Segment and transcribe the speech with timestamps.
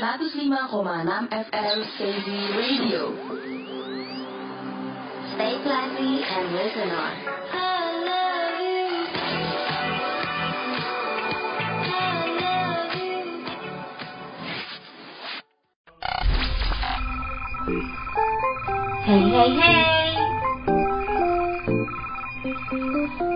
[0.00, 3.02] 105,6 FM KZ Radio.
[5.34, 7.14] Stay classy and listen on.
[19.02, 20.08] Hey hey hey.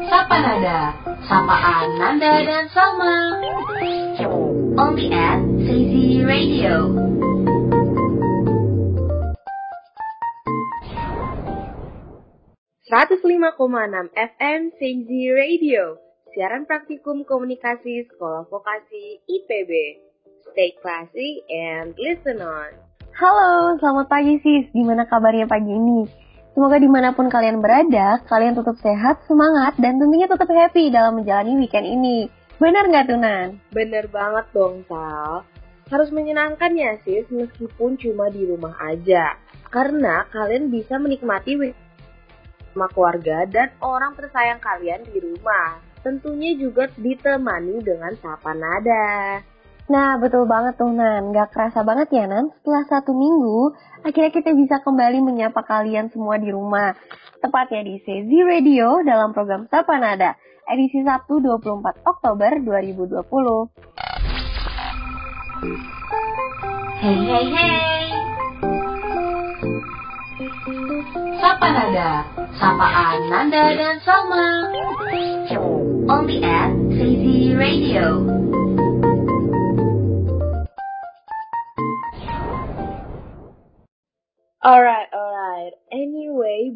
[0.07, 0.95] Sapa Nada,
[1.27, 3.17] sapaan Nanda dan Salma.
[4.73, 6.89] Only at Crazy Radio.
[14.17, 16.01] FM CZ Radio,
[16.33, 19.71] siaran praktikum komunikasi Sekolah Vokasi IPB.
[20.53, 22.73] Stay classy and listen on.
[23.13, 24.73] Halo, selamat pagi sis.
[24.73, 26.09] Gimana kabarnya pagi ini?
[26.57, 31.21] Semoga di mana pun kalian berada, kalian tetap sehat, semangat, dan tentunya tetap happy dalam
[31.21, 32.29] menjalani weekend ini.
[32.63, 33.59] Bener nggak tuh Nan?
[33.75, 35.43] Bener banget dong Sal.
[35.91, 39.35] Harus menyenangkan ya sis meskipun cuma di rumah aja.
[39.67, 41.59] Karena kalian bisa menikmati
[42.71, 45.83] sama keluarga dan orang tersayang kalian di rumah.
[46.07, 49.43] Tentunya juga ditemani dengan sapa nada.
[49.91, 51.35] Nah, betul banget tuh Nan.
[51.35, 53.75] Gak kerasa banget ya Nan, setelah satu minggu,
[54.07, 56.95] akhirnya kita bisa kembali menyapa kalian semua di rumah.
[57.43, 60.39] Tepatnya di Sezi Radio dalam program Sapa Nada,
[60.73, 63.69] edisi Sabtu 24 Oktober 2020.
[67.03, 68.05] Hey hey hey.
[71.43, 72.25] Sapa Nada,
[72.57, 74.73] sapaan Nanda dan Salma.
[76.09, 78.25] Only at Crazy Radio.
[84.63, 85.75] Alright, alright.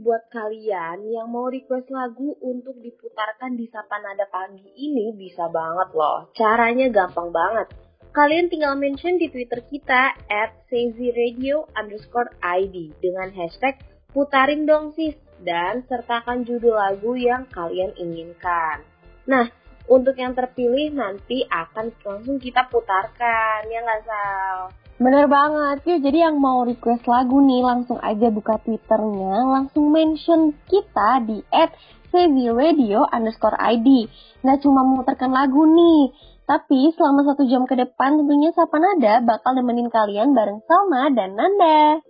[0.07, 5.91] Buat kalian yang mau request lagu untuk diputarkan di Sapa Nada pagi ini bisa banget
[5.99, 6.31] loh.
[6.31, 7.75] Caranya gampang banget.
[8.15, 13.83] Kalian tinggal mention di Twitter kita at Radio underscore ID dengan hashtag
[14.15, 18.87] putarin dong sis dan sertakan judul lagu yang kalian inginkan.
[19.27, 19.51] Nah,
[19.87, 24.59] untuk yang terpilih nanti akan langsung kita putarkan, ya nggak Sal?
[24.97, 30.57] Bener banget, yuk jadi yang mau request lagu nih langsung aja buka twitternya, langsung mention
[30.67, 31.77] kita di at
[32.17, 34.09] Radio underscore ID.
[34.41, 36.17] Nggak cuma memutarkan lagu nih,
[36.49, 41.37] tapi selama satu jam ke depan tentunya Sapa Nada bakal nemenin kalian bareng Salma dan
[41.37, 42.01] Nanda.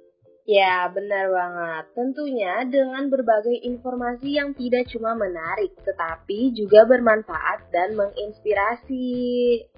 [0.46, 1.84] Ya, benar banget.
[1.98, 9.10] Tentunya dengan berbagai informasi yang tidak cuma menarik, tetapi juga bermanfaat dan menginspirasi.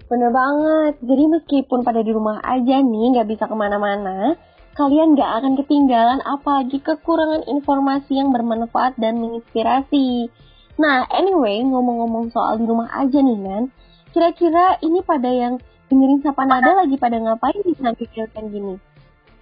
[0.05, 1.01] Bener banget.
[1.01, 4.37] Jadi meskipun pada di rumah aja nih, nggak bisa ke mana-mana,
[4.77, 10.29] kalian nggak akan ketinggalan apalagi kekurangan informasi yang bermanfaat dan menginspirasi.
[10.77, 13.73] Nah, anyway, ngomong-ngomong soal di rumah aja nih, Nan.
[14.13, 15.57] Kira-kira ini pada yang
[15.89, 18.05] dengerin Sapa Nada lagi pada ngapain di sambil
[18.53, 18.88] gini?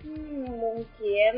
[0.08, 1.36] Hmm, mungkin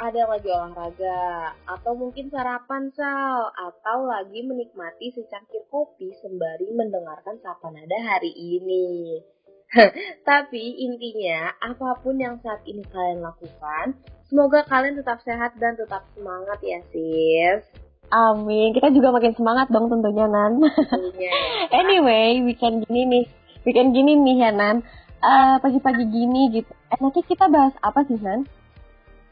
[0.00, 7.36] ada yang lagi olahraga, atau mungkin sarapan sal, atau lagi menikmati secangkir kopi sembari mendengarkan
[7.44, 9.20] sapa nada hari ini.
[10.28, 16.08] Tapi intinya, apa pun yang saat ini kalian lakukan, semoga kalian tetap sehat dan tetap
[16.16, 17.68] semangat ya sis.
[18.10, 20.64] Amin, kita juga makin semangat dong tentunya Nan.
[20.64, 21.32] Tentunya.
[21.84, 23.24] anyway, weekend gini nih,
[23.68, 24.80] weekend gini nih ya Nan
[25.20, 26.72] uh, pagi-pagi gini gitu.
[26.92, 28.48] Enaknya kita bahas apa sih, Nan?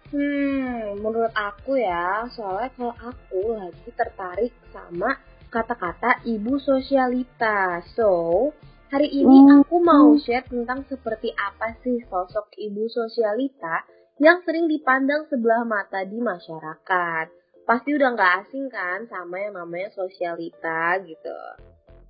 [0.08, 5.20] Hmm, menurut aku ya, soalnya kalau aku lagi tertarik sama
[5.52, 7.84] kata-kata ibu sosialita.
[7.92, 8.48] So,
[8.88, 9.64] hari ini hmm.
[9.64, 13.84] aku mau share tentang seperti apa sih sosok ibu sosialita
[14.16, 17.26] yang sering dipandang sebelah mata di masyarakat.
[17.68, 21.67] Pasti udah nggak asing kan sama yang namanya sosialita gitu.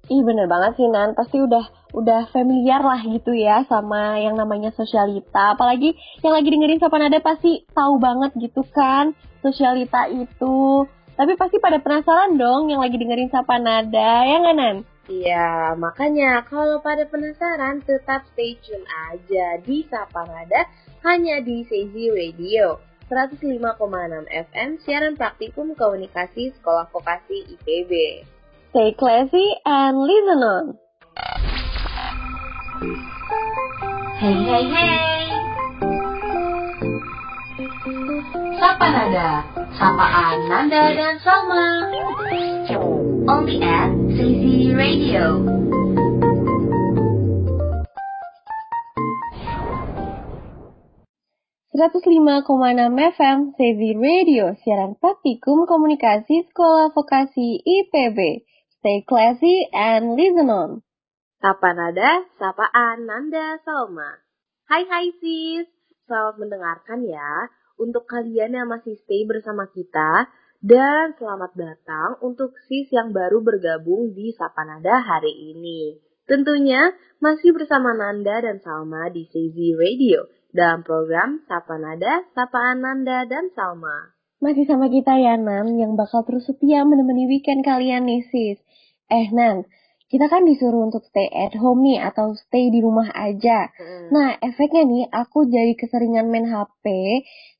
[0.08, 4.72] Ih bener banget sih Nan, pasti udah udah familiar lah gitu ya sama yang namanya
[4.72, 5.52] sosialita.
[5.52, 5.92] Apalagi
[6.24, 9.12] yang lagi dengerin Sapa Nada pasti tahu banget gitu kan
[9.44, 10.88] sosialita itu.
[11.12, 14.76] Tapi pasti pada penasaran dong yang lagi dengerin Sapa Nada, ya nggak Nan?
[15.08, 20.69] Iya, makanya kalau pada penasaran tetap stay tune aja di Sapa Nada
[21.05, 22.81] hanya di Seiji Radio.
[23.08, 23.64] 105,6
[24.28, 27.93] FM siaran praktikum komunikasi Sekolah Vokasi IPB.
[28.70, 30.65] Stay classy and listen on.
[34.20, 35.25] Hey hey hey.
[38.61, 39.31] Sapa Nada,
[39.73, 41.69] sapaan Nanda dan Salma.
[43.29, 45.25] Only at CZ Radio.
[52.99, 58.44] FM CV Radio, siaran praktikum komunikasi Sekolah Vokasi IPB.
[58.78, 60.86] Stay classy and listen on.
[61.42, 64.22] Sapa Nada, Sapaan Nanda Salma.
[64.70, 65.66] Hai hai sis,
[66.06, 70.30] selamat mendengarkan ya untuk kalian yang masih stay bersama kita
[70.62, 75.98] dan selamat datang untuk sis yang baru bergabung di Sapanada hari ini.
[76.31, 83.50] Tentunya masih bersama Nanda dan Salma di CZ Radio dalam program Sapanada, Sapaan Nanda dan
[83.58, 84.18] Salma.
[84.38, 88.58] Masih sama kita ya Nan yang bakal terus setia menemani weekend kalian nih sis.
[89.11, 89.67] Eh Nan,
[90.08, 93.69] kita kan disuruh untuk stay at home nih atau stay di rumah aja.
[93.75, 94.08] Hmm.
[94.14, 96.85] Nah, efeknya nih aku jadi keseringan main HP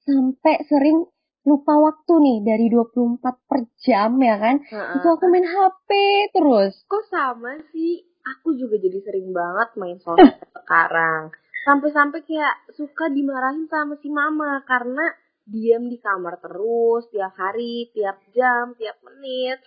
[0.07, 1.05] sampai sering
[1.45, 4.57] lupa waktu nih dari 24 per jam ya kan.
[4.65, 4.97] Hmm.
[4.97, 5.89] Itu aku main HP
[6.33, 6.73] terus.
[6.89, 8.07] Kok sama sih?
[8.39, 11.35] Aku juga jadi sering banget main sosmed sekarang.
[11.69, 15.05] Sampai-sampai kayak suka dimarahin sama si mama karena
[15.49, 19.59] diam di kamar terus tiap hari, tiap jam, tiap menit.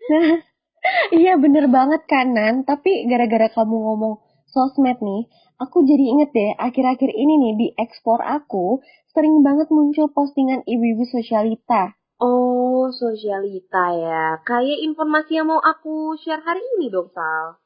[1.20, 5.28] iya bener banget kanan, tapi gara-gara kamu ngomong sosmed nih,
[5.60, 8.80] aku jadi inget deh akhir-akhir ini nih di ekspor aku
[9.12, 11.94] sering banget muncul postingan ibu-ibu sosialita.
[12.22, 14.38] Oh, sosialita ya.
[14.46, 17.58] Kayak informasi yang mau aku share hari ini dong, Sal.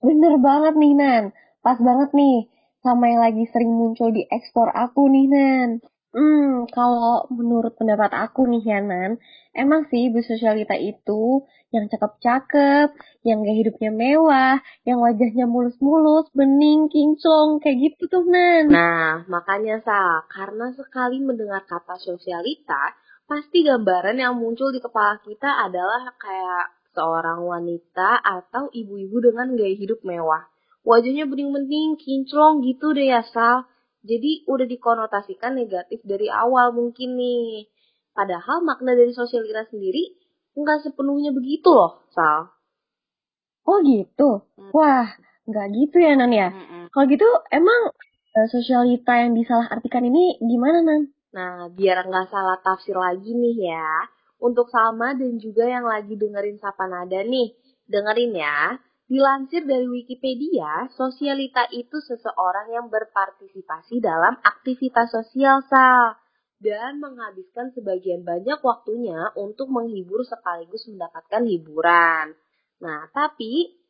[0.00, 1.24] Bener banget nih, Nan.
[1.60, 2.48] Pas banget nih
[2.80, 5.68] sama yang lagi sering muncul di ekspor aku nih, Nan.
[6.08, 9.20] Hmm, kalau menurut pendapat aku nih Yanan,
[9.52, 12.96] emang sih ibu sosialita itu yang cakep-cakep,
[13.28, 14.56] yang gaya hidupnya mewah,
[14.88, 18.72] yang wajahnya mulus-mulus, bening, kinclong, kayak gitu tuh Nan.
[18.72, 22.96] Nah, makanya Sa, karena sekali mendengar kata sosialita,
[23.28, 29.76] pasti gambaran yang muncul di kepala kita adalah kayak seorang wanita atau ibu-ibu dengan gaya
[29.76, 30.48] hidup mewah.
[30.88, 33.68] Wajahnya bening-bening, kinclong gitu deh ya Sal
[34.02, 37.66] jadi udah dikonotasikan negatif dari awal mungkin nih.
[38.14, 40.18] Padahal makna dari sosialita sendiri
[40.58, 42.50] nggak sepenuhnya begitu loh, Sal.
[43.68, 44.42] Oh gitu?
[44.58, 44.72] Hmm.
[44.74, 45.06] Wah,
[45.46, 46.48] nggak gitu ya, Nan ya?
[46.50, 46.86] Hmm.
[46.90, 47.92] Kalau gitu, emang
[48.34, 51.02] uh, sosialita yang disalahartikan ini gimana, Nan?
[51.36, 54.08] Nah, biar nggak salah tafsir lagi nih ya.
[54.40, 57.54] Untuk Salma dan juga yang lagi dengerin Sapa Nada nih.
[57.84, 58.78] Dengerin ya.
[59.08, 66.12] Dilansir dari Wikipedia, sosialita itu seseorang yang berpartisipasi dalam aktivitas sosial sal
[66.60, 72.36] dan menghabiskan sebagian banyak waktunya untuk menghibur sekaligus mendapatkan hiburan.
[72.84, 73.80] Nah, tapi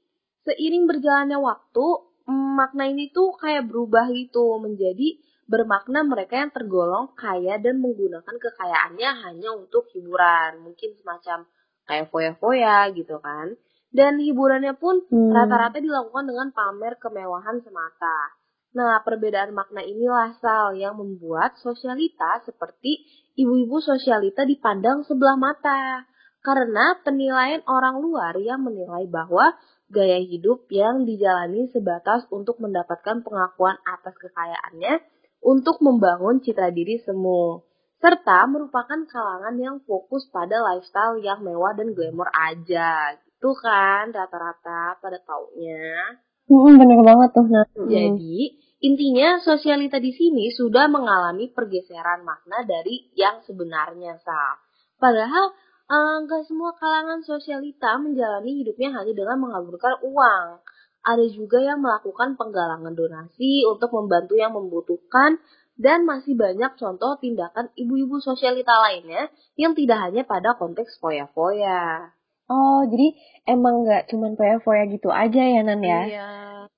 [0.46, 1.86] seiring berjalannya waktu,
[2.30, 5.18] makna ini tuh kayak berubah gitu menjadi
[5.50, 10.62] bermakna mereka yang tergolong kaya dan menggunakan kekayaannya hanya untuk hiburan.
[10.62, 11.50] Mungkin semacam
[11.90, 13.58] kayak foya-foya gitu kan
[13.88, 15.32] dan hiburannya pun hmm.
[15.32, 18.37] rata-rata dilakukan dengan pamer kemewahan semata.
[18.76, 23.00] Nah, perbedaan makna inilah Sal yang membuat sosialita seperti
[23.40, 26.05] ibu-ibu sosialita dipandang sebelah mata.
[26.44, 29.56] Karena penilaian orang luar yang menilai bahwa
[29.90, 35.02] gaya hidup yang dijalani sebatas untuk mendapatkan pengakuan atas kekayaannya
[35.43, 37.64] untuk membangun citra diri semu.
[37.99, 44.99] Serta merupakan kalangan yang fokus pada lifestyle yang mewah dan glamour aja gitu kan rata-rata
[44.99, 46.19] pada taunya.
[46.50, 47.46] Hmm, bener banget tuh.
[47.46, 47.62] Nah.
[47.87, 54.58] Jadi intinya sosialita di sini sudah mengalami pergeseran makna dari yang sebenarnya sa.
[54.99, 55.55] Padahal
[55.87, 60.58] enggak eh, semua kalangan sosialita menjalani hidupnya hanya dengan mengaburkan uang.
[61.06, 65.38] Ada juga yang melakukan penggalangan donasi untuk membantu yang membutuhkan
[65.78, 72.17] dan masih banyak contoh tindakan ibu-ibu sosialita lainnya yang tidak hanya pada konteks foya-foya.
[72.49, 73.12] Oh, jadi
[73.45, 76.02] emang nggak cuman foya-foya gitu aja ya, Nan ya?
[76.09, 76.28] Iya.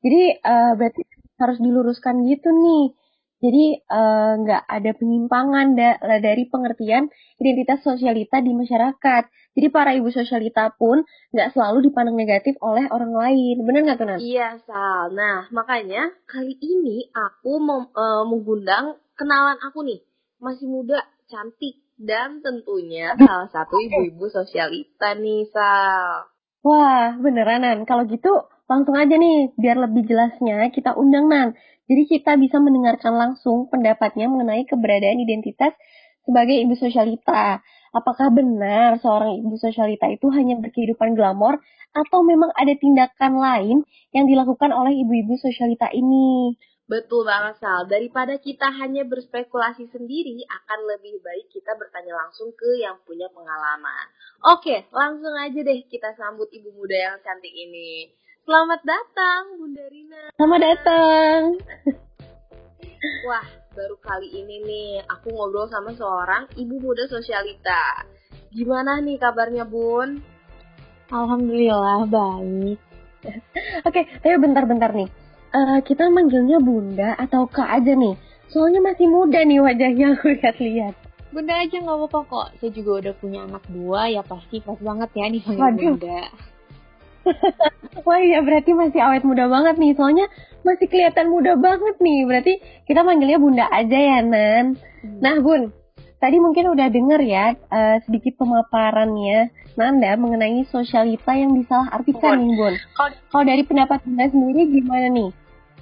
[0.02, 1.02] Jadi uh, berarti
[1.38, 2.84] harus diluruskan gitu nih.
[3.40, 7.08] Jadi uh, nggak ada penyimpangan da dari pengertian
[7.40, 9.22] identitas sosialita di masyarakat.
[9.56, 11.00] Jadi para ibu sosialita pun
[11.32, 13.64] nggak selalu dipandang negatif oleh orang lain.
[13.64, 14.18] Bener nggak tuh, Nan?
[14.20, 15.16] Iya, Sal.
[15.16, 20.04] Nah, makanya kali ini aku mau uh, mengundang kenalan aku nih.
[20.36, 21.00] Masih muda,
[21.32, 26.32] cantik, dan tentunya salah satu ibu-ibu sosialita nih, Sal.
[26.64, 28.32] Wah, beneran, Kalau gitu,
[28.64, 31.48] langsung aja nih, biar lebih jelasnya kita undang Nan.
[31.90, 35.76] Jadi kita bisa mendengarkan langsung pendapatnya mengenai keberadaan identitas
[36.24, 37.60] sebagai ibu sosialita.
[37.90, 41.58] Apakah benar seorang ibu sosialita itu hanya berkehidupan glamor
[41.90, 43.76] atau memang ada tindakan lain
[44.14, 46.54] yang dilakukan oleh ibu-ibu sosialita ini?
[46.90, 52.82] Betul banget Sal, daripada kita hanya berspekulasi sendiri, akan lebih baik kita bertanya langsung ke
[52.82, 54.10] yang punya pengalaman.
[54.50, 58.10] Oke, langsung aja deh kita sambut ibu muda yang cantik ini.
[58.42, 60.34] Selamat datang Bunda Rina.
[60.34, 61.38] Selamat datang.
[63.30, 68.02] Wah, baru kali ini nih aku ngobrol sama seorang ibu muda sosialita.
[68.50, 70.18] Gimana nih kabarnya Bun?
[71.14, 72.82] Alhamdulillah baik.
[73.86, 75.19] Oke, tapi bentar-bentar nih
[75.54, 78.14] uh, kita manggilnya bunda atau kak aja nih?
[78.50, 80.94] Soalnya masih muda nih wajahnya aku lihat-lihat.
[81.30, 82.46] Bunda aja nggak apa-apa kok.
[82.58, 86.22] Saya juga udah punya anak dua, ya pasti pas banget ya nih panggil bunda.
[88.06, 89.92] Wah iya berarti masih awet muda banget nih.
[89.94, 90.26] Soalnya
[90.66, 92.26] masih kelihatan muda banget nih.
[92.26, 92.54] Berarti
[92.90, 94.74] kita manggilnya bunda aja ya Nan.
[95.04, 95.18] Hmm.
[95.22, 95.70] Nah bun,
[96.20, 102.74] tadi mungkin udah denger ya uh, sedikit pemaparannya Nanda mengenai sosialita yang disalahartikan nih Bun.
[103.32, 105.30] Kalau dari pendapat Bunda sendiri gimana nih?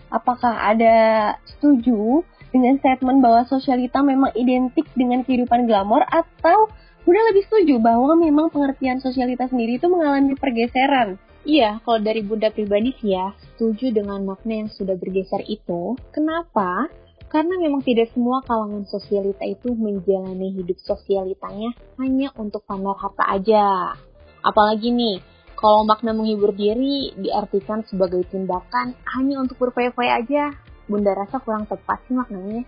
[0.09, 0.97] Apakah ada
[1.45, 2.23] setuju
[2.54, 6.71] dengan statement bahwa sosialita memang identik dengan kehidupan glamor atau
[7.02, 11.16] Bunda lebih setuju bahwa memang pengertian sosialita sendiri itu mengalami pergeseran?
[11.49, 15.97] Iya, kalau dari Bunda pribadi sih ya, setuju dengan makna yang sudah bergeser itu.
[16.12, 16.92] Kenapa?
[17.28, 23.92] Karena memang tidak semua kalangan sosialita itu menjalani hidup sosialitanya hanya untuk pamer harta aja.
[24.40, 25.20] Apalagi nih,
[25.52, 30.44] kalau makna menghibur diri diartikan sebagai tindakan hanya untuk berfoya-foya aja,
[30.88, 32.64] Bunda rasa kurang tepat sih maknanya.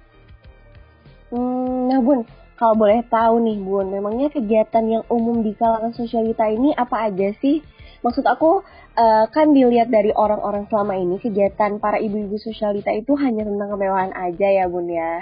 [1.33, 2.29] Hmm, nah Bun,
[2.61, 7.33] kalau boleh tahu nih Bun, memangnya kegiatan yang umum di kalangan sosialita ini apa aja
[7.41, 7.65] sih?
[8.01, 8.65] Maksud aku
[8.97, 14.13] uh, kan dilihat dari orang-orang selama ini kegiatan para ibu-ibu sosialita itu hanya tentang kemewahan
[14.17, 15.21] aja ya bun ya.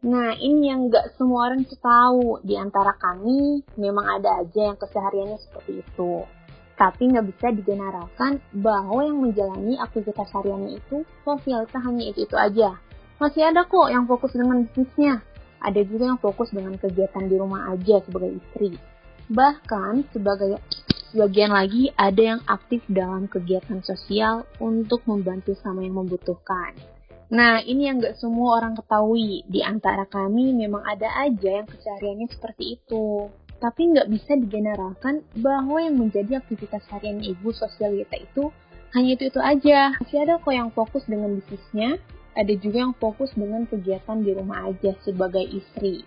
[0.00, 2.40] Nah ini yang nggak semua orang tahu.
[2.46, 6.24] Di antara kami memang ada aja yang kesehariannya seperti itu.
[6.80, 12.80] Tapi nggak bisa digeneralkan bahwa yang menjalani aktivitas hariannya itu sosialita hanya itu-itu aja.
[13.20, 15.20] Masih ada kok yang fokus dengan bisnisnya.
[15.60, 18.80] Ada juga yang fokus dengan kegiatan di rumah aja sebagai istri.
[19.28, 20.56] Bahkan sebagai
[21.10, 26.78] Sebagian lagi ada yang aktif dalam kegiatan sosial untuk membantu sama yang membutuhkan.
[27.34, 29.42] Nah, ini yang gak semua orang ketahui.
[29.50, 33.26] Di antara kami memang ada aja yang kesehariannya seperti itu.
[33.58, 38.48] Tapi nggak bisa digeneralkan bahwa yang menjadi aktivitas harian ibu sosialita itu
[38.94, 39.98] hanya itu-itu aja.
[39.98, 41.98] Masih ada kok yang fokus dengan bisnisnya,
[42.38, 46.06] ada juga yang fokus dengan kegiatan di rumah aja sebagai istri.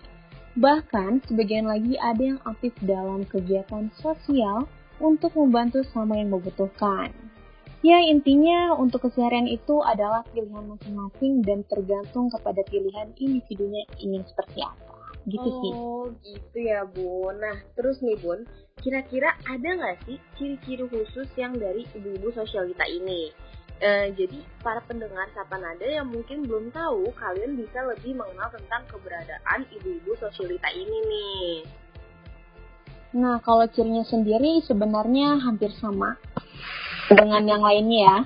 [0.56, 4.64] Bahkan, sebagian lagi ada yang aktif dalam kegiatan sosial
[5.02, 7.10] untuk membantu sama yang membutuhkan.
[7.84, 14.64] Ya, intinya untuk keseharian itu adalah pilihan masing-masing dan tergantung kepada pilihan individunya ingin seperti
[14.64, 14.96] apa.
[15.28, 15.72] Gitu oh, sih.
[15.76, 17.36] Oh, gitu ya, Bun.
[17.44, 18.48] Nah, terus nih, Bun,
[18.80, 23.28] kira-kira ada nggak sih ciri-ciri khusus yang dari ibu-ibu sosialita ini?
[23.84, 28.88] Uh, jadi para pendengar Sapa Nada yang mungkin belum tahu, kalian bisa lebih mengenal tentang
[28.88, 31.83] keberadaan ibu-ibu sosialita ini nih.
[33.14, 36.18] Nah, kalau cirinya sendiri sebenarnya hampir sama
[37.06, 38.18] dengan yang lainnya ya.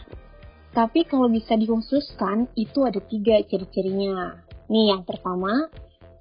[0.73, 4.41] Tapi kalau bisa dikhususkan, itu ada tiga ciri-cirinya.
[4.73, 5.69] Nih, yang pertama,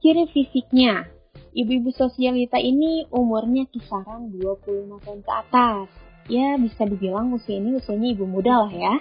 [0.04, 1.08] ciri fisiknya.
[1.56, 5.88] Ibu-ibu sosialita ini umurnya kisaran 25 tahun ke atas.
[6.28, 8.96] Ya, bisa dibilang usia ini usianya ibu muda lah ya.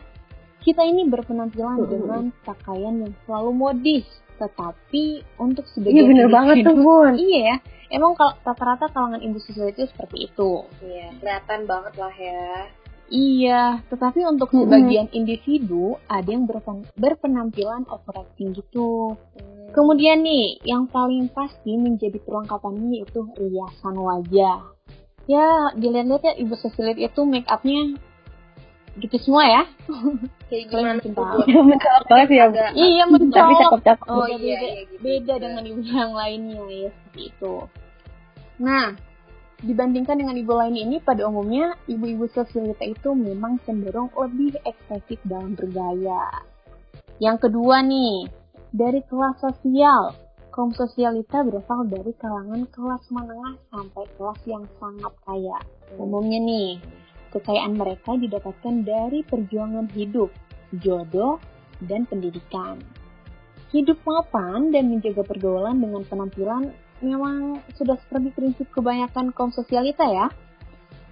[0.63, 4.07] Kita ini berpenampilan dengan pakaian yang selalu modis,
[4.39, 7.13] tetapi untuk sebagian Iya bener banget tuh Bun.
[7.19, 7.57] Iya ya,
[7.91, 10.51] emang kalau rata-rata kalangan ibu siswa itu seperti itu.
[10.83, 12.71] Iya, kelihatan banget lah ya.
[13.07, 15.21] Iya, tetapi untuk sebagian mm-hmm.
[15.23, 19.15] individu ada yang berpen berpenampilan overacting gitu.
[19.39, 19.71] Mm.
[19.71, 24.59] Kemudian nih, yang paling pasti menjadi perlengkapannya itu riasan wajah.
[25.31, 27.95] Ya, dilihat-lihat ya ibu sosialit itu make upnya
[28.97, 29.63] gitu semua ya.
[30.49, 32.45] Kayak gimana mencolok banget ya.
[32.73, 33.35] Iya, mencolok.
[33.35, 34.07] Tapi cakep-cakep.
[34.09, 35.03] Oh iya, iya, gitu.
[35.03, 37.55] Beda dengan ibu yang lainnya ya seperti itu.
[38.57, 38.87] Nah,
[39.61, 45.53] dibandingkan dengan ibu lain ini, pada umumnya ibu-ibu sosialita itu memang cenderung lebih ekspresif dalam
[45.53, 46.47] bergaya.
[47.21, 48.29] Yang kedua nih,
[48.73, 50.13] dari kelas sosial.
[50.57, 55.61] Kaum sosialita berasal dari kalangan kelas menengah sampai kelas yang sangat kaya.
[56.01, 56.81] Umumnya nih,
[57.33, 60.31] kekayaan mereka didapatkan dari perjuangan hidup,
[60.83, 61.39] jodoh,
[61.85, 62.81] dan pendidikan.
[63.75, 66.73] Hidup mapan dan menjaga pergaulan dengan penampilan
[67.05, 70.33] memang sudah seperti prinsip kebanyakan kaum sosialita ya.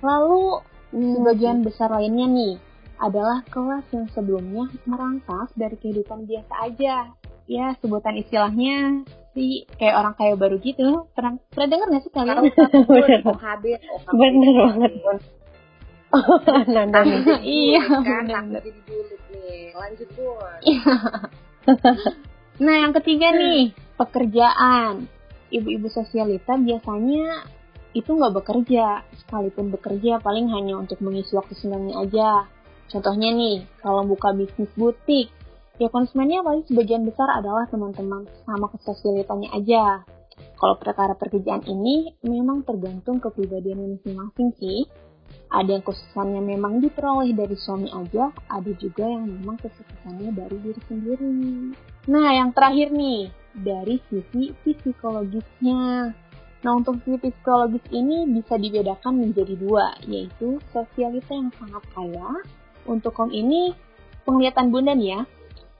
[0.00, 1.12] Lalu hmm.
[1.20, 2.54] sebagian besar lainnya nih
[3.02, 6.96] adalah kelas yang sebelumnya merangkak dari kehidupan biasa aja.
[7.44, 9.04] Ya, sebutan istilahnya
[9.36, 11.04] sih kayak orang kaya baru gitu.
[11.12, 12.38] Pernah pernah dengar nggak sih kalian?
[13.28, 13.64] OHB.
[14.20, 14.92] Bener banget.
[16.14, 16.38] Oh,
[16.74, 17.02] Nanda
[17.42, 19.74] Iya, kan jadi julid nih.
[19.74, 20.54] Lanjut, Bun.
[22.62, 25.10] nah, yang ketiga nih, pekerjaan
[25.50, 27.46] ibu-ibu sosialita biasanya
[27.94, 32.30] itu nggak bekerja, sekalipun bekerja paling hanya untuk mengisi waktu senangnya aja.
[32.90, 35.30] Contohnya nih, kalau buka bisnis butik,
[35.78, 40.02] ya konsumennya paling sebagian besar adalah teman-teman sama kesosialitanya aja.
[40.58, 44.86] Kalau perkara pekerjaan ini memang tergantung kepribadian masing-masing sih.
[45.54, 50.80] Ada yang kesuksesannya memang diperoleh dari suami aja, ada juga yang memang kesuksesannya dari diri
[50.90, 51.34] sendiri.
[52.10, 56.10] Nah, yang terakhir nih, dari sisi psikologisnya.
[56.64, 62.42] Nah, untuk sisi psikologis ini bisa dibedakan menjadi dua, yaitu sosialita yang sangat kaya.
[62.84, 63.72] Untuk kaum ini,
[64.26, 65.20] penglihatan bunda nih ya,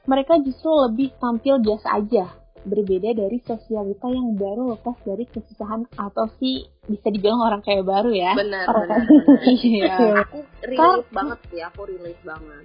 [0.04, 2.28] mereka justru lebih tampil biasa aja,
[2.64, 8.10] berbeda dari sosialita yang baru lepas dari kesusahan atau si bisa dibilang orang kayak baru
[8.12, 8.32] ya.
[8.36, 9.00] Benar, Orang benar.
[9.04, 9.54] benar.
[9.64, 9.96] Iya.
[10.24, 12.64] Aku relate banget sih, aku relate banget.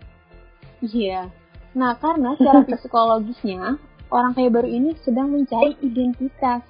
[0.80, 1.22] Iya.
[1.76, 3.78] Nah, karena secara psikologisnya,
[4.10, 6.64] orang kaya baru ini sedang mencari identitas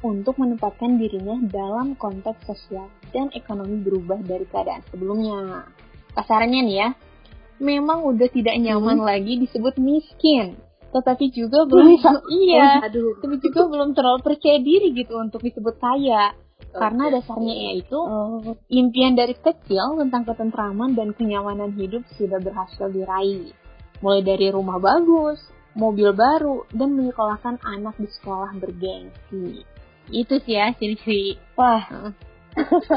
[0.00, 5.68] untuk menempatkan dirinya dalam konteks sosial dan ekonomi berubah dari keadaan sebelumnya.
[6.16, 6.88] Kasarnya nih ya,
[7.60, 10.56] memang udah tidak nyaman lagi disebut miskin,
[10.90, 11.96] tetapi juga belum
[12.42, 13.18] iya, Aduh.
[13.22, 16.34] tapi juga belum terlalu percaya diri gitu untuk disebut kaya.
[16.70, 17.14] Karena Oke.
[17.18, 23.50] dasarnya yaitu Oh, Impian dari kecil tentang ketentraman dan kenyamanan hidup sudah berhasil diraih.
[24.04, 25.40] Mulai dari rumah bagus,
[25.74, 29.66] mobil baru, dan menyekolahkan anak di sekolah bergengsi.
[30.10, 31.38] Itu sih ya ciri-ciri.
[31.54, 32.12] wah.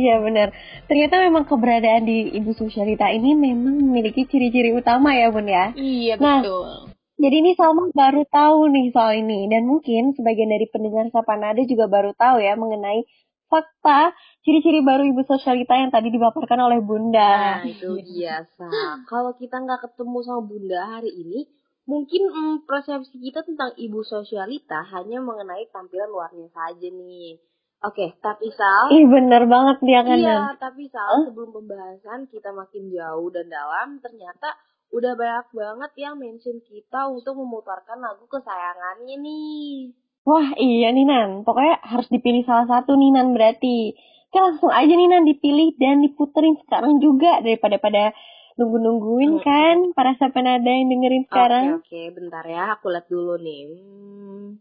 [0.00, 0.48] Iya benar.
[0.88, 5.76] Ternyata memang keberadaan di Ibu Sosialita ini memang memiliki ciri-ciri utama ya Bun ya.
[5.76, 6.70] Iya Nah, betul.
[7.18, 11.90] Jadi ini Salma baru tahu nih soal ini dan mungkin sebagian dari pendengar Sapanada juga
[11.90, 13.02] baru tahu ya mengenai
[13.50, 14.14] fakta
[14.46, 17.58] ciri-ciri baru Ibu Sosialita yang tadi dipaparkan oleh Bunda.
[17.58, 18.70] Nah, itu dia, Sa.
[19.10, 21.48] Kalau kita nggak ketemu sama Bunda hari ini,
[21.88, 27.40] mungkin mm, persepsi kita tentang ibu sosialita hanya mengenai tampilan luarnya saja nih.
[27.78, 32.90] Oke, tapi Sal, Ih bener banget dia kan iya, tapi Sal, sebelum pembahasan kita makin
[32.90, 34.50] jauh dan dalam, ternyata
[34.88, 39.92] udah banyak banget yang mention kita untuk memutarkan lagu kesayangannya nih.
[40.24, 43.96] Wah iya nih Nan, pokoknya harus dipilih salah satu nih Nan berarti.
[44.28, 48.12] Oke langsung aja nih Nan dipilih dan diputerin sekarang juga daripada pada
[48.58, 49.46] nunggu-nungguin Mm-mm.
[49.46, 51.64] kan para Sapanada yang dengerin sekarang.
[51.80, 53.62] Oke, oke, bentar ya, aku lihat dulu nih.
[53.72, 54.58] Hmm,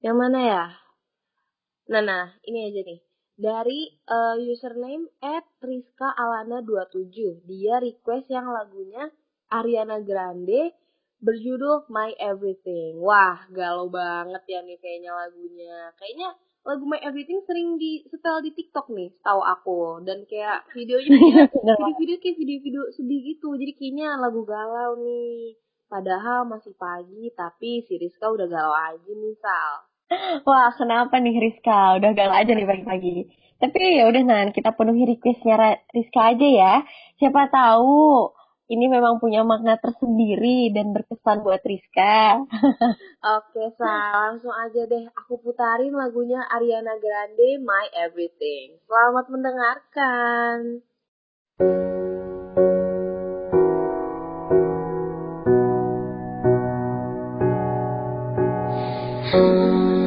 [0.00, 0.64] yang mana ya?
[1.90, 3.00] Nah, nah, ini aja nih.
[3.36, 7.42] Dari eh, username at Rizka Alana 27.
[7.42, 9.10] Dia request yang lagunya
[9.52, 10.72] Ariana Grande
[11.22, 12.98] berjudul My Everything.
[12.98, 15.92] Wah, galau banget ya nih kayaknya lagunya.
[15.94, 16.28] Kayaknya
[16.66, 20.02] lagu My Everything sering di setel di TikTok nih, tahu aku.
[20.02, 21.14] Dan kayak videonya
[21.54, 23.54] video-video kayak video-video sedih gitu.
[23.54, 25.54] Jadi kayaknya lagu galau nih.
[25.86, 29.72] Padahal masih pagi, tapi si Rizka udah galau aja nih, Sal.
[30.48, 32.00] Wah, kenapa nih Rizka?
[32.00, 33.28] Udah galau aja nih pagi-pagi.
[33.62, 36.74] Tapi ya udah Nan, kita penuhi requestnya Rizka aja ya.
[37.20, 38.32] Siapa tahu
[38.70, 42.46] ini memang punya makna tersendiri dan berkesan buat Rizka.
[43.36, 44.38] Oke, Sal.
[44.38, 45.04] Langsung aja deh.
[45.24, 48.78] Aku putarin lagunya Ariana Grande, My Everything.
[48.86, 50.86] Selamat mendengarkan.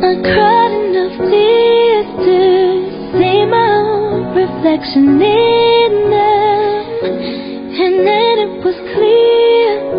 [0.05, 2.39] I cried enough tears to
[3.13, 7.44] see my own reflection in them.
[7.85, 9.95] And then it was clear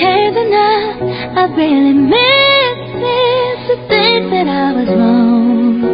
[0.00, 0.96] came the night
[1.36, 5.84] I really missed it to think that I was wrong.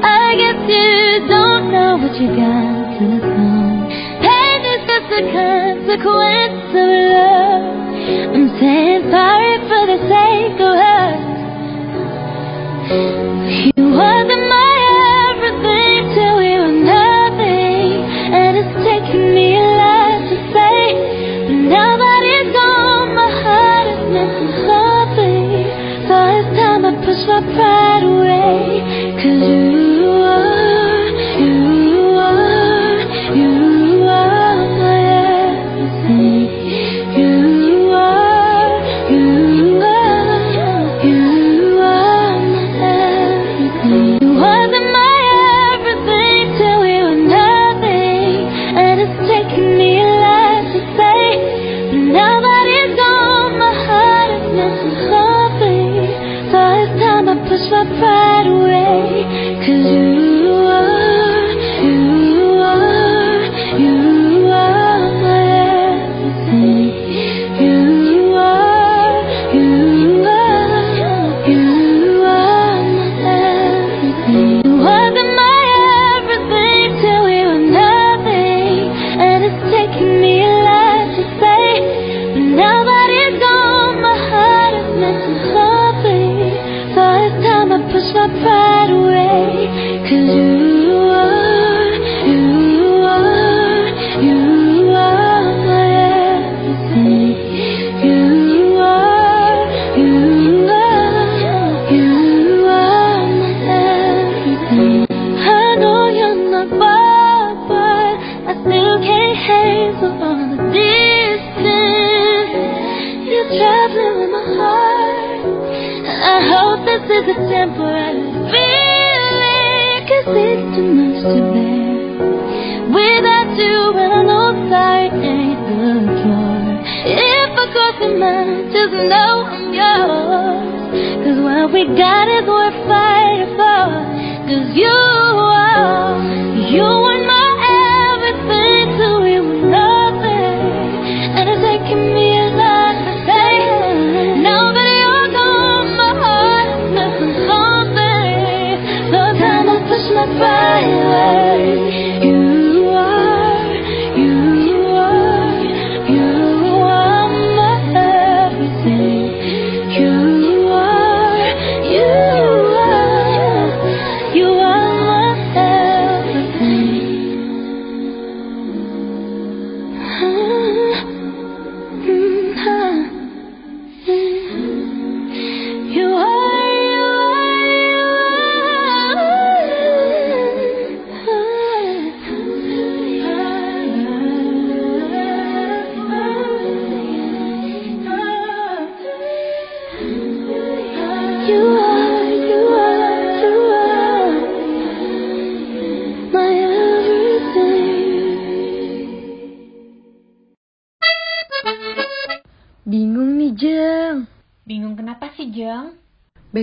[0.00, 3.92] I guess you don't know what you got till it's gone.
[4.24, 7.64] Pain is just a consequence of love.
[8.32, 11.20] I'm saying sorry for the sake of us.
[13.76, 14.51] You wasn't my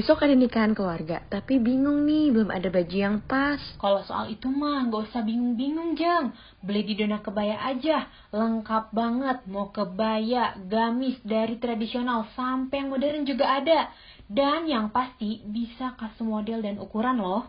[0.10, 3.62] Besok ada nikahan keluarga, tapi bingung nih, belum ada baju yang pas.
[3.78, 6.34] Kalau soal itu mah nggak usah bingung-bingung, Jeng.
[6.66, 8.10] Beli di Dona Kebaya aja.
[8.34, 9.46] Lengkap banget.
[9.46, 13.94] Mau kebaya, gamis, dari tradisional sampai yang modern juga ada.
[14.26, 17.46] Dan yang pasti bisa custom model dan ukuran loh.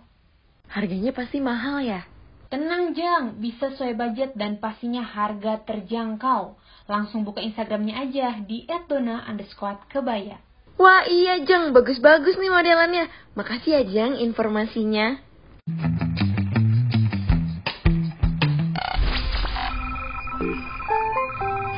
[0.68, 2.04] Harganya pasti mahal ya?
[2.52, 3.40] Tenang, Jeng.
[3.40, 6.60] Bisa sesuai budget dan pastinya harga terjangkau.
[6.92, 10.49] Langsung buka Instagramnya aja di @dona underscore kebaya.
[10.76, 11.72] Wah iya, Jeng.
[11.72, 13.08] Bagus-bagus nih modelannya.
[13.34, 15.18] Makasih ya, Jeng, informasinya.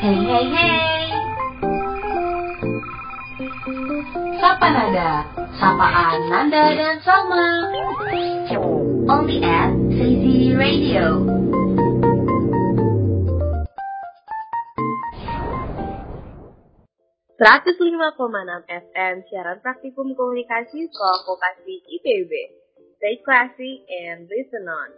[0.03, 1.03] Hey hey hey.
[4.43, 5.23] Sapa Nada,
[5.55, 7.47] sapaan Nanda dan Salma.
[9.07, 11.23] Only at CZ Radio.
[17.43, 22.31] Enam FM siaran praktikum komunikasi Sekolah Vokasi IPB.
[23.03, 24.91] Stay classy and listen on.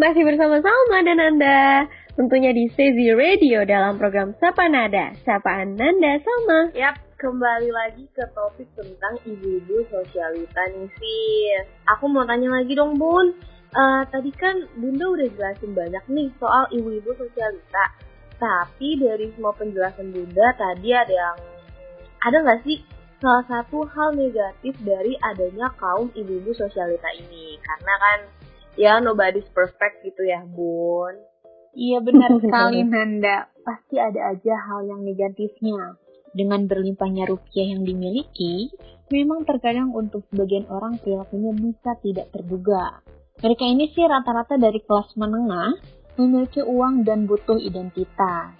[0.00, 1.84] Masih bersama Salma dan Nanda,
[2.16, 6.72] tentunya di Sezi Radio dalam program Sapa Nada, Sapaan Nanda Salma.
[6.72, 11.68] Yap, kembali lagi ke topik tentang ibu-ibu sosialita nih sis.
[11.84, 13.36] Aku mau tanya lagi dong bun.
[13.76, 18.08] Eh, tadi kan bunda udah jelasin banyak nih soal ibu-ibu sosialita.
[18.40, 21.36] Tapi dari semua penjelasan bunda tadi ada yang
[22.24, 22.80] ada nggak sih
[23.20, 27.60] salah satu hal negatif dari adanya kaum ibu-ibu sosialita ini?
[27.60, 28.18] Karena kan
[28.80, 31.12] ya nobody's perfect gitu ya bun.
[31.76, 33.52] Iya benar sekali Nanda.
[33.60, 36.00] Pasti ada aja hal yang negatifnya.
[36.30, 38.70] Dengan berlimpahnya rupiah yang dimiliki,
[39.10, 43.02] memang terkadang untuk sebagian orang perilakunya bisa tidak terduga.
[43.42, 45.74] Mereka ini sih rata-rata dari kelas menengah,
[46.20, 48.52] memiliki uang dan butuh identitas.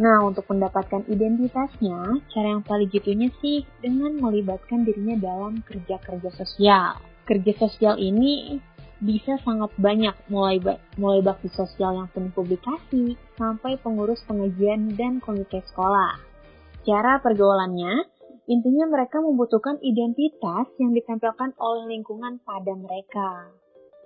[0.00, 6.98] Nah, untuk mendapatkan identitasnya, cara yang paling gitunya sih dengan melibatkan dirinya dalam kerja-kerja sosial.
[7.28, 8.58] Kerja sosial ini
[9.00, 15.20] bisa sangat banyak mulai ba- mulai bakti sosial yang penuh publikasi sampai pengurus pengajian dan
[15.24, 16.20] komite sekolah.
[16.84, 18.04] Cara pergaulannya,
[18.48, 23.52] intinya mereka membutuhkan identitas yang ditempelkan oleh lingkungan pada mereka.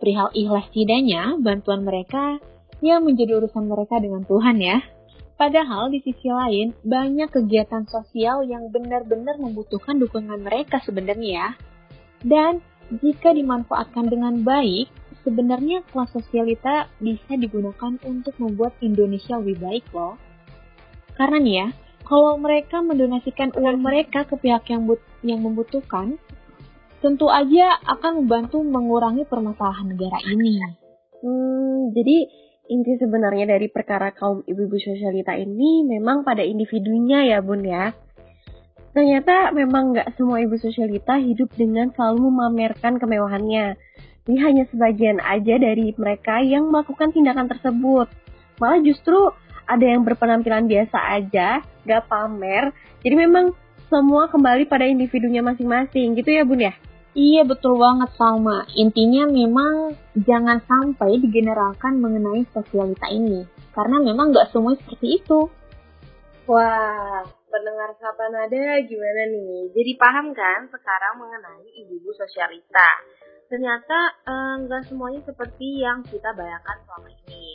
[0.02, 2.42] Perihal ikhlas tidaknya, bantuan mereka
[2.84, 4.84] yang menjadi urusan mereka dengan Tuhan ya.
[5.34, 11.48] Padahal di sisi lain, banyak kegiatan sosial yang benar-benar membutuhkan dukungan mereka sebenarnya ya.
[12.22, 12.62] Dan
[13.02, 14.92] jika dimanfaatkan dengan baik,
[15.26, 20.14] sebenarnya kelas sosialita bisa digunakan untuk membuat Indonesia lebih baik loh.
[21.18, 21.68] Karena nih ya,
[22.04, 26.20] kalau mereka mendonasikan uang mereka ke pihak yang but- yang membutuhkan,
[27.00, 30.62] tentu aja akan membantu mengurangi permasalahan negara ini.
[31.24, 37.60] Hmm, jadi inti sebenarnya dari perkara kaum ibu-ibu sosialita ini memang pada individunya ya bun
[37.60, 37.92] ya.
[38.94, 43.74] Ternyata memang nggak semua ibu sosialita hidup dengan selalu memamerkan kemewahannya.
[44.24, 48.08] Ini hanya sebagian aja dari mereka yang melakukan tindakan tersebut.
[48.56, 49.34] Malah justru
[49.66, 52.70] ada yang berpenampilan biasa aja, nggak pamer.
[53.02, 53.52] Jadi memang
[53.92, 56.72] semua kembali pada individunya masing-masing gitu ya bun ya?
[57.14, 58.66] Iya betul banget Salma.
[58.74, 63.46] Intinya memang jangan sampai digeneralkan mengenai sosialita ini.
[63.70, 65.46] Karena memang nggak semuanya seperti itu.
[66.50, 69.70] Wah, pendengar Sapa Nada gimana nih?
[69.72, 72.90] Jadi paham kan sekarang mengenai ibu-ibu sosialita?
[73.46, 77.54] Ternyata eh, nggak semuanya seperti yang kita bayangkan selama ini.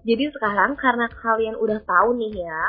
[0.00, 2.62] Jadi sekarang karena kalian udah tahu nih ya,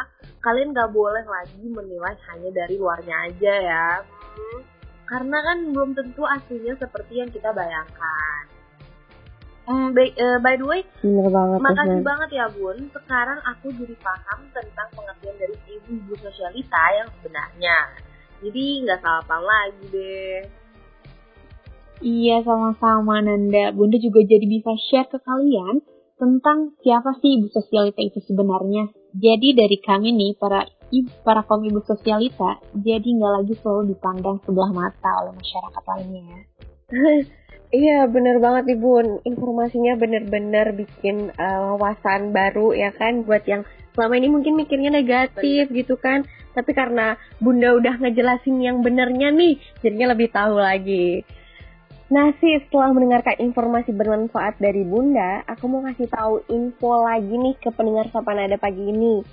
[0.44, 3.88] kalian nggak boleh lagi menilai hanya dari luarnya aja ya.
[4.36, 4.60] Hmm,
[5.12, 8.48] karena kan belum tentu aslinya seperti yang kita bayangkan.
[9.68, 12.08] Hmm, by, eh, by the way, Bener banget Makasih Nan.
[12.08, 12.78] banget ya Bun.
[12.96, 17.78] Sekarang aku jadi paham tentang pengertian dari ibu-ibu sosialita yang sebenarnya.
[18.42, 20.40] Jadi nggak salah paham lagi deh.
[22.02, 23.70] Iya, sama-sama Nanda.
[23.78, 25.86] Bunda juga jadi bisa share ke kalian
[26.18, 28.90] tentang siapa sih ibu sosialita itu sebenarnya.
[29.14, 30.66] Jadi dari kami nih, para
[31.24, 36.40] para kaum ibu sosialita, jadi nggak lagi selalu dipandang sebelah mata oleh masyarakat lainnya ya.
[37.72, 43.64] Iya bener banget nih Bun, informasinya bener-bener bikin eh, wawasan baru ya kan buat yang
[43.96, 46.28] selama ini mungkin mikirnya negatif gitu kan.
[46.52, 51.24] Tapi karena Bunda udah ngejelasin yang benernya nih, jadinya lebih tahu lagi.
[52.12, 57.56] Nah sih setelah mendengarkan informasi bermanfaat dari Bunda, aku mau kasih tahu info lagi nih
[57.56, 59.24] ke pendengar Sapa Nada pagi ini.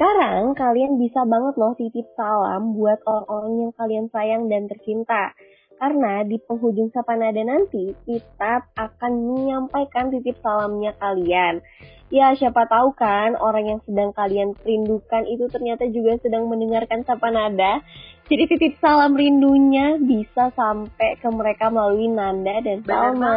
[0.00, 5.36] Sekarang kalian bisa banget loh titip salam buat orang-orang yang kalian sayang dan tercinta.
[5.76, 11.60] Karena di penghujung Sapa Nada nanti, kita akan menyampaikan titip salamnya kalian.
[12.08, 17.28] Ya, siapa tahu kan orang yang sedang kalian rindukan itu ternyata juga sedang mendengarkan Sapa
[17.28, 17.84] Nada.
[18.24, 23.36] Jadi titip salam rindunya bisa sampai ke mereka melalui Nanda dan Salma.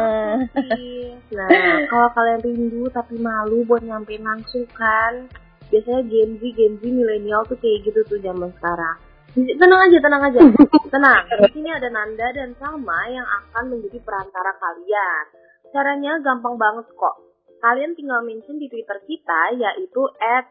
[1.34, 5.26] Nah, kalau kalian rindu tapi malu buat nyampein langsung kan,
[5.74, 8.96] biasanya Gen Z, Gen Z milenial tuh kayak gitu tuh zaman sekarang.
[9.34, 10.40] Tenang aja, tenang aja.
[10.94, 11.22] Tenang.
[11.26, 15.24] Di sini ada Nanda dan Salma yang akan menjadi perantara kalian.
[15.74, 17.18] Caranya gampang banget kok.
[17.58, 20.46] Kalian tinggal mention di Twitter kita yaitu at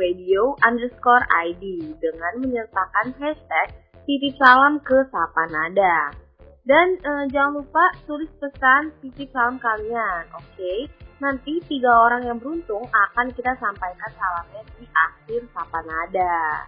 [0.00, 3.68] Radio underscore ID dengan menyertakan hashtag
[4.08, 6.25] titip salam ke Sapa Nada.
[6.66, 10.74] Dan eh, jangan lupa tulis pesan titip salam kalian, oke?
[11.22, 16.66] Nanti tiga orang yang beruntung akan kita sampaikan salamnya di akhir Sapa Nada.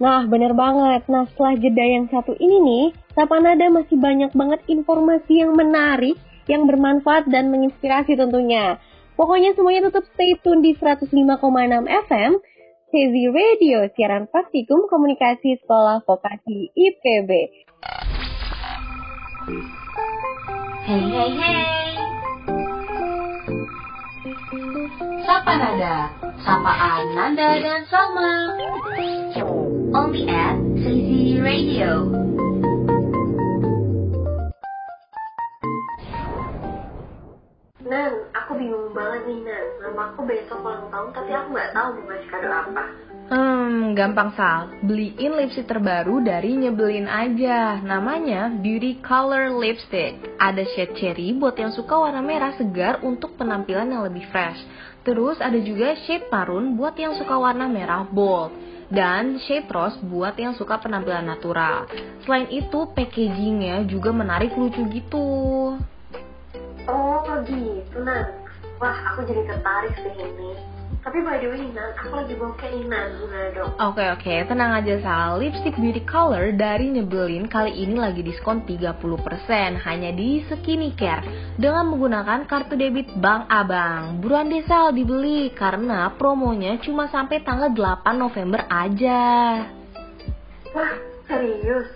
[0.00, 1.04] Nah, bener banget.
[1.12, 6.16] Nah, setelah jeda yang satu ini nih, Sapa Nada masih banyak banget informasi yang menarik,
[6.48, 8.80] yang bermanfaat dan menginspirasi tentunya.
[9.16, 11.12] Pokoknya semuanya tetap stay tune di 105,6
[11.84, 12.32] FM,
[12.88, 17.30] Crazy Radio, siaran praktikum komunikasi sekolah vokasi IPB.
[19.46, 19.54] Hey
[21.06, 21.94] hey hey.
[25.22, 26.10] Sapa Nada,
[26.42, 28.58] sapaan Nanda dan Salma.
[29.94, 32.10] Only at Crazy Radio.
[37.86, 39.66] Nan, aku bingung banget nih Nan.
[39.78, 42.84] Nama aku besok ulang tahun tapi aku nggak tahu mau ngasih kado apa.
[43.30, 43.55] Hmm,
[43.94, 44.82] gampang Sal.
[44.82, 47.78] Beliin lipstick terbaru dari Nyebelin aja.
[47.82, 50.18] Namanya Beauty Color Lipstick.
[50.36, 54.58] Ada shade cherry buat yang suka warna merah segar untuk penampilan yang lebih fresh.
[55.06, 58.50] Terus ada juga shade maroon buat yang suka warna merah bold.
[58.86, 61.90] Dan shade rose buat yang suka penampilan natural.
[62.22, 65.26] Selain itu, packagingnya juga menarik lucu gitu.
[66.86, 68.30] Oh gitu Nan.
[68.78, 70.75] Wah aku jadi tertarik deh ini.
[71.06, 73.70] Tapi by the way Nan, aku lagi bokeh nih Nan, gimana dong?
[73.78, 75.38] Oke oke, tenang aja Sal.
[75.38, 78.98] Lipstick Beauty Color dari Nyebelin kali ini lagi diskon 30%
[79.86, 84.18] hanya di Skincare dengan menggunakan kartu debit Bank Abang.
[84.18, 89.22] Buruan deh Sal dibeli karena promonya cuma sampai tanggal 8 November aja.
[90.74, 90.92] Wah
[91.30, 91.86] serius?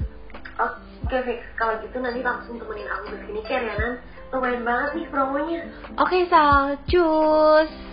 [0.54, 3.92] Oke fix, kalau gitu nanti langsung temenin aku ke skincare ya Nan.
[4.30, 5.66] Lumayan banget nih promonya.
[5.98, 7.89] Oke Sal, cus.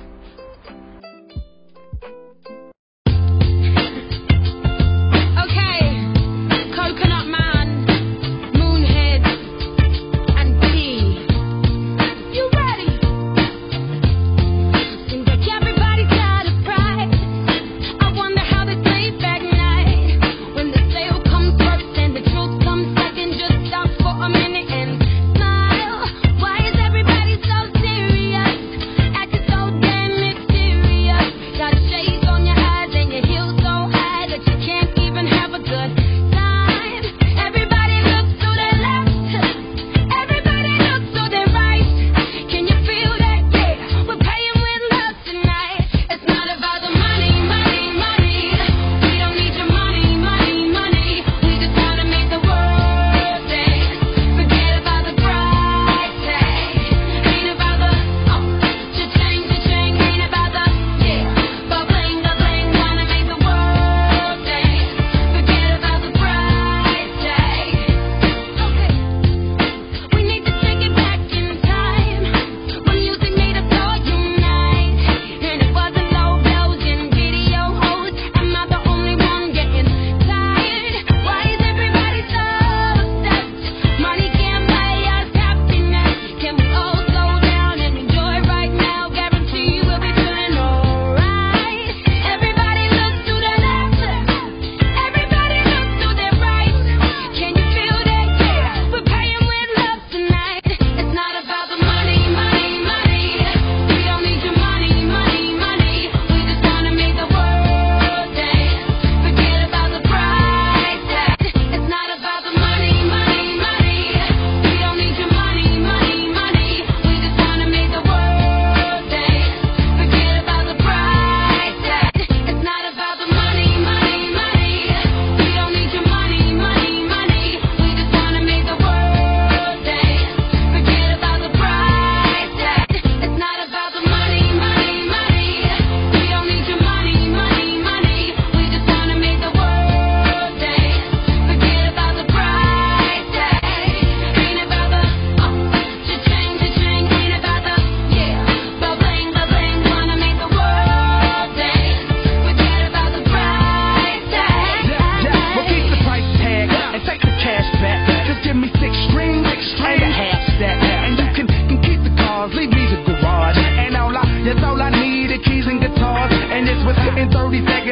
[6.88, 7.47] Coconut man.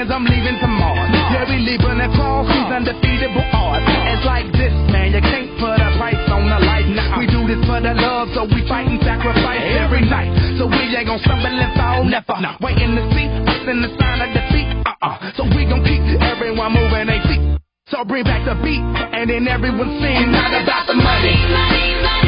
[0.10, 1.10] Heaven to Mars.
[1.34, 3.86] Yeah, we leaving across these undefeatable odds.
[3.86, 6.86] It's like this, man, you can't put a price on the life.
[6.94, 10.30] Nah, we do this for the love, so we fight and sacrifice every night.
[10.58, 12.38] So we ain't gonna stumble and fall, never.
[12.62, 14.70] Waiting to see us in the sign of defeat.
[14.86, 15.34] Uh-uh.
[15.38, 17.58] So we gon' keep everyone moving their feet.
[17.90, 21.38] So bring back the beat, and then everyone sing not about the money.
[21.50, 22.25] Money, money,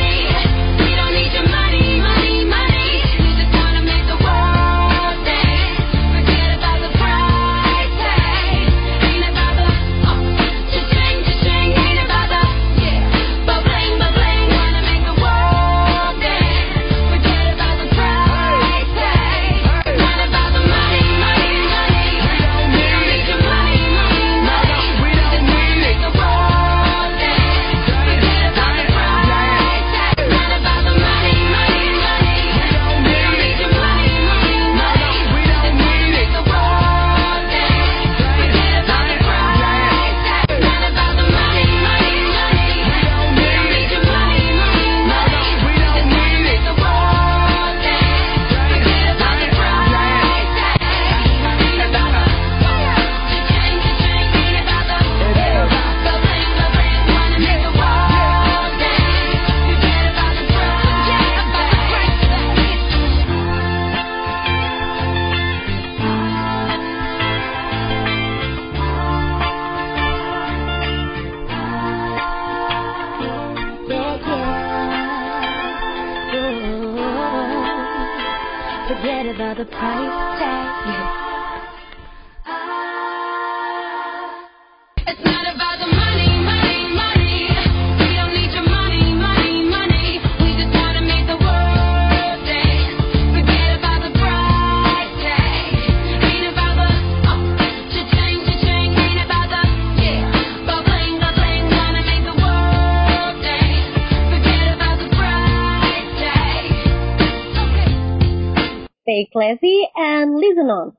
[109.08, 110.92] Stay classy and listen on.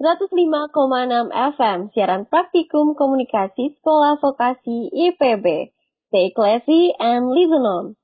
[0.00, 0.72] 105,6
[1.28, 5.76] FM, siaran praktikum komunikasi Sekolah Vokasi IPB.
[6.08, 8.00] Stay classy and listen on.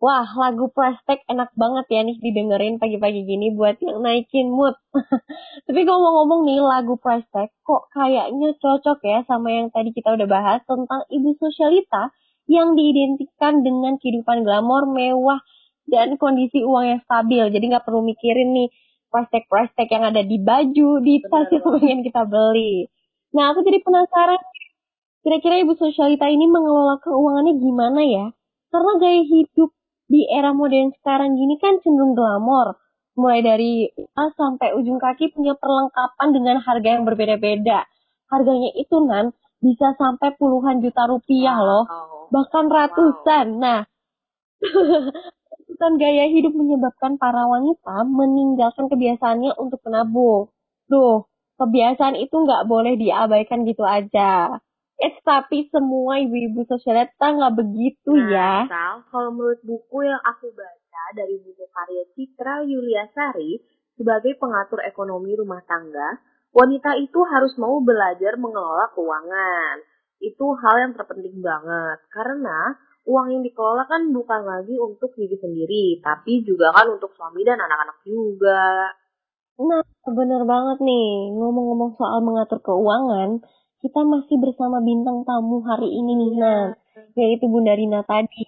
[0.00, 4.80] Wah, lagu Prestek enak banget ya nih didengerin pagi-pagi gini buat yang naikin mood.
[5.68, 10.64] Tapi ngomong-ngomong nih, lagu Prestek kok kayaknya cocok ya sama yang tadi kita udah bahas
[10.64, 12.16] tentang ibu sosialita
[12.48, 15.44] yang diidentikan dengan kehidupan glamor, mewah,
[15.84, 17.52] dan kondisi uang yang stabil.
[17.52, 18.68] Jadi nggak perlu mikirin nih
[19.16, 22.84] prestek-prestek yang ada di baju, di tas yang pengen kita beli.
[23.32, 24.36] Nah, aku jadi penasaran,
[25.24, 28.26] kira-kira ibu sosialita ini mengelola keuangannya gimana ya?
[28.68, 29.72] Karena gaya hidup
[30.04, 32.76] di era modern sekarang gini kan cenderung glamor.
[33.16, 33.72] Mulai dari
[34.12, 37.88] A sampai ujung kaki punya perlengkapan dengan harga yang berbeda-beda.
[38.28, 39.32] Harganya itu nan
[39.64, 41.88] bisa sampai puluhan juta rupiah loh,
[42.28, 43.56] bahkan ratusan.
[43.56, 43.88] Nah,
[45.76, 50.50] dan gaya hidup menyebabkan para wanita meninggalkan kebiasaannya untuk menabung.
[50.88, 51.24] Duh,
[51.60, 54.60] kebiasaan itu nggak boleh diabaikan gitu aja.
[54.96, 58.64] Eh, tapi semua ibu-ibu sosialita nggak begitu ya.
[58.64, 63.60] Nah, Sal, kalau menurut buku yang aku baca dari buku karya Citra Yuliasari
[63.92, 66.16] sebagai pengatur ekonomi rumah tangga,
[66.56, 69.84] wanita itu harus mau belajar mengelola keuangan.
[70.16, 76.02] Itu hal yang terpenting banget karena uang yang dikelola kan bukan lagi untuk diri sendiri,
[76.02, 78.90] tapi juga kan untuk suami dan anak-anak juga.
[79.56, 81.32] Nah, bener banget nih.
[81.32, 83.40] Ngomong-ngomong soal mengatur keuangan,
[83.80, 86.68] kita masih bersama bintang tamu hari ini nih, Nan.
[87.16, 88.44] Yaitu Bunda Rina tadi.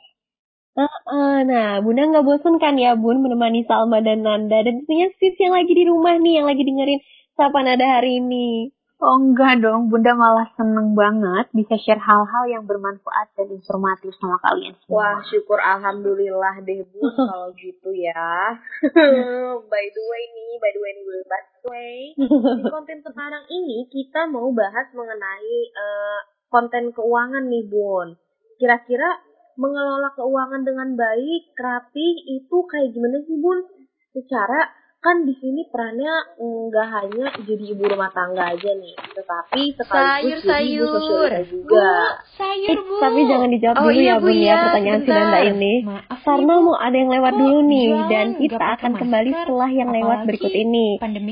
[0.77, 4.63] Nah, eh, nah, Bunda nggak bosen kan ya, Bun, menemani Salma dan Nanda.
[4.67, 7.01] Dan tentunya sis yang lagi di rumah nih, yang lagi dengerin
[7.39, 8.75] Sapa Nada hari ini.
[8.99, 14.35] Oh enggak dong, Bunda malah seneng banget bisa share hal-hal yang bermanfaat dan informatif sama
[14.43, 15.29] kalian Wah, semua.
[15.31, 18.59] syukur alhamdulillah deh Bu kalau gitu ya.
[19.71, 21.99] by the way nih, by the way nih, by the way.
[22.59, 26.21] Di konten sekarang ini kita mau bahas mengenai eh,
[26.51, 28.19] konten keuangan nih Bun.
[28.59, 29.23] Kira-kira
[29.55, 33.63] mengelola keuangan dengan baik, rapi itu kayak gimana sih Bun?
[34.11, 40.43] Secara kan di sini perannya nggak hanya jadi ibu rumah tangga aja nih, tetapi sekaligus
[40.43, 40.91] jadi ibu Sayur-sayur.
[40.91, 41.91] sosialita juga.
[42.35, 42.95] sayur, Eh, Bu.
[42.99, 45.09] tapi jangan dijawab Oh dulu iya, ya, Bu, ya, ya, pertanyaan si.
[45.09, 45.75] Nanda ini.
[45.83, 46.67] Maaf Karena nih, Bu.
[46.67, 49.91] mau ada yang lewat Kok dulu nih, jualan dan nggak kita akan kembali setelah yang
[49.93, 50.87] lewat berikut ini.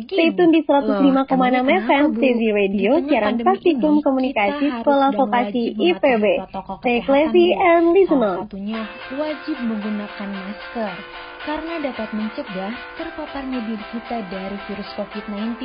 [0.07, 2.21] Stay tune di Loh, 105,6 emangnya FM, Bu?
[2.23, 6.25] CZ Radio, siaran praktikum ini, komunikasi Sekolah dan Vokasi IPB.
[6.81, 7.61] Stay classy Bu.
[7.61, 8.37] and listen on.
[8.47, 8.81] satunya
[9.13, 10.95] wajib menggunakan masker
[11.47, 15.63] karena dapat mencegah terpaparnya diri kita dari virus COVID-19.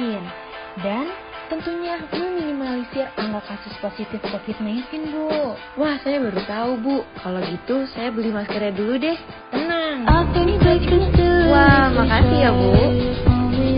[0.79, 1.09] Dan
[1.51, 5.57] tentunya meminimalisir angka kasus positif COVID-19, Bu.
[5.81, 6.97] Wah, saya baru tahu, Bu.
[7.19, 9.17] Kalau gitu, saya beli maskernya dulu deh.
[9.51, 10.07] Tenang.
[11.51, 12.71] Wah, makasih ya, Bu.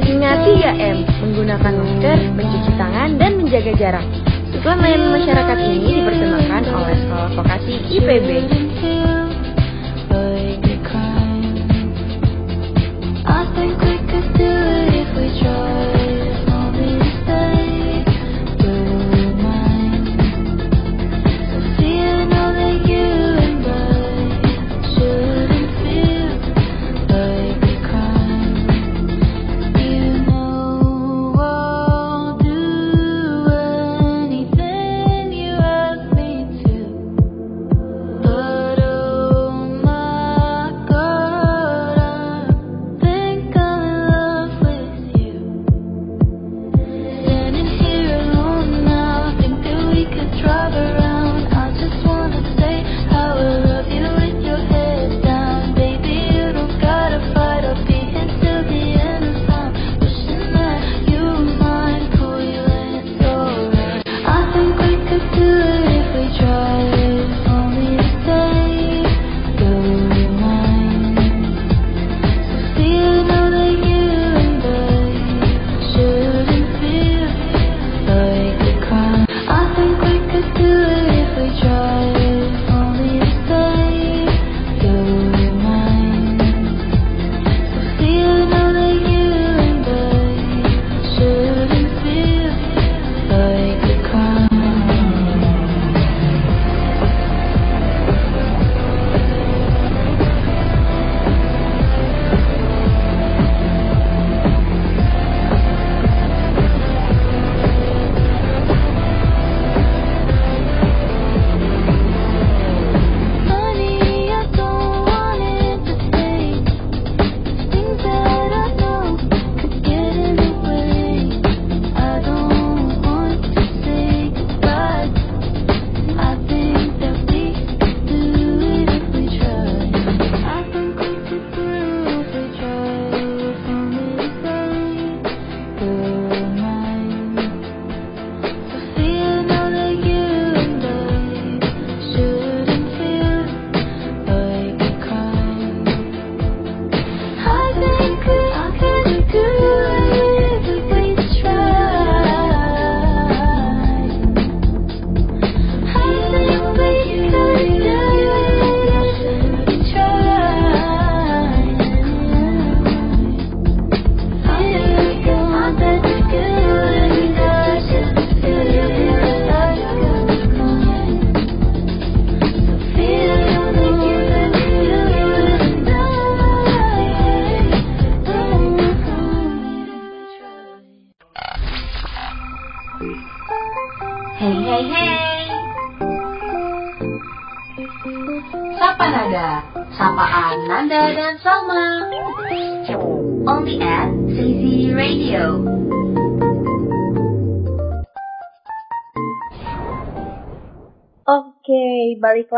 [0.04, 4.06] Ingat 3M, menggunakan masker, mencuci tangan, dan menjaga jarak.
[4.54, 8.30] Iklan layanan masyarakat ini dipersembahkan oleh Sekolah Vokasi IPB.
[13.26, 15.73] I think we could do it if we tried.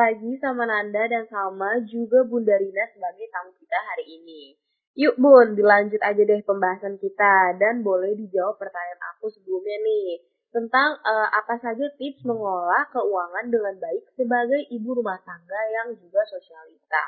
[0.05, 4.53] Lagi sama Nanda dan Salma juga Bunda Rina sebagai tamu kita hari ini.
[4.93, 10.21] Yuk Bun, dilanjut aja deh pembahasan kita dan boleh dijawab pertanyaan aku sebelumnya nih
[10.53, 16.21] tentang eh, apa saja tips mengelola keuangan dengan baik sebagai ibu rumah tangga yang juga
[16.29, 17.05] sosialita.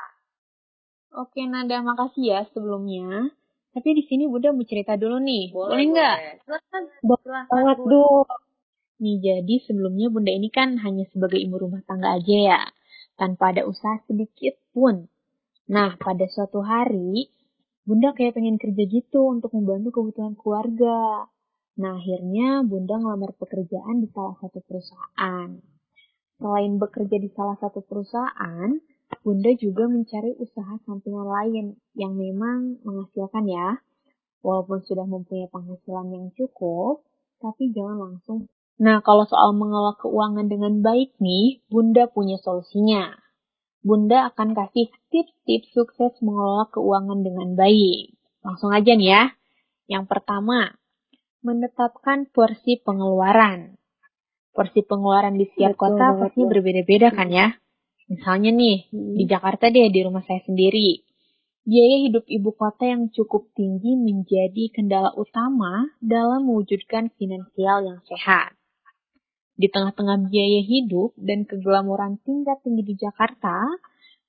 [1.22, 3.30] Oke Nanda, makasih ya sebelumnya.
[3.78, 5.54] Tapi di sini Bunda mau cerita dulu nih.
[5.54, 6.16] Boleh nggak?
[6.44, 6.82] Silakan.
[7.06, 7.76] Boleh banget.
[7.86, 8.26] Du.
[8.98, 12.60] Nih jadi sebelumnya Bunda ini kan hanya sebagai ibu rumah tangga aja ya.
[13.18, 15.10] Tanpa ada usaha sedikit pun.
[15.68, 17.28] Nah pada suatu hari
[17.88, 21.24] Bunda kayak pengen kerja gitu untuk membantu kebutuhan keluarga.
[21.80, 25.56] Nah akhirnya Bunda ngelamar pekerjaan di salah satu perusahaan.
[26.36, 28.76] Selain bekerja di salah satu perusahaan,
[29.24, 31.66] Bunda juga mencari usaha sampingan lain
[31.96, 33.80] yang memang menghasilkan ya.
[34.44, 37.02] Walaupun sudah mempunyai penghasilan yang cukup,
[37.40, 38.52] tapi jangan langsung.
[38.78, 43.10] Nah, kalau soal mengelola keuangan dengan baik nih, Bunda punya solusinya.
[43.82, 48.14] Bunda akan kasih tips-tips sukses mengelola keuangan dengan baik.
[48.46, 49.22] Langsung aja nih ya.
[49.90, 50.78] Yang pertama,
[51.42, 53.78] menetapkan porsi pengeluaran.
[54.54, 57.48] Porsi pengeluaran di setiap Betul kota banget, pasti berbeda-beda kan ya.
[58.10, 59.14] Misalnya nih, Hmm.
[59.14, 61.02] di Jakarta deh, di rumah saya sendiri.
[61.68, 68.57] biaya hidup ibu kota yang cukup tinggi menjadi kendala utama dalam mewujudkan finansial yang sehat.
[69.58, 73.66] Di tengah-tengah biaya hidup dan keglamoran tingkat tinggi di Jakarta,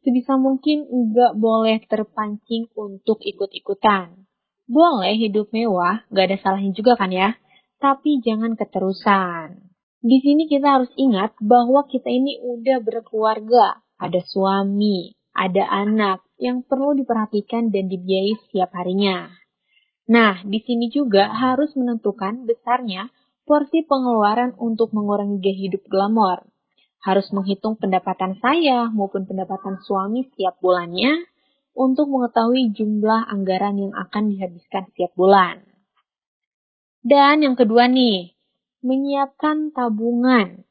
[0.01, 4.25] sebisa mungkin nggak boleh terpancing untuk ikut-ikutan.
[4.65, 7.37] Boleh hidup mewah, nggak ada salahnya juga kan ya,
[7.77, 9.69] tapi jangan keterusan.
[10.01, 16.65] Di sini kita harus ingat bahwa kita ini udah berkeluarga, ada suami, ada anak yang
[16.65, 19.29] perlu diperhatikan dan dibiayai setiap harinya.
[20.09, 23.13] Nah, di sini juga harus menentukan besarnya
[23.49, 26.45] porsi pengeluaran untuk mengurangi gaya hidup glamor.
[27.01, 31.25] Harus menghitung pendapatan saya maupun pendapatan suami setiap bulannya
[31.73, 35.65] untuk mengetahui jumlah anggaran yang akan dihabiskan setiap bulan.
[37.01, 38.37] Dan yang kedua nih,
[38.85, 40.61] menyiapkan tabungan.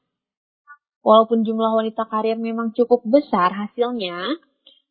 [1.02, 4.38] Walaupun jumlah wanita karir memang cukup besar hasilnya,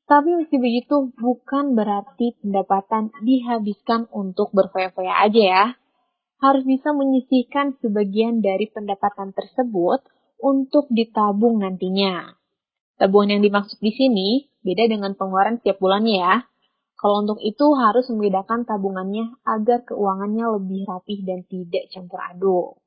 [0.10, 5.66] tapi meski begitu bukan berarti pendapatan dihabiskan untuk berfoya-foya aja ya
[6.38, 10.06] harus bisa menyisihkan sebagian dari pendapatan tersebut
[10.38, 12.38] untuk ditabung nantinya.
[12.98, 14.30] Tabungan yang dimaksud di sini
[14.62, 16.36] beda dengan pengeluaran setiap bulannya ya.
[16.98, 22.82] Kalau untuk itu harus membedakan tabungannya agar keuangannya lebih rapih dan tidak campur aduk.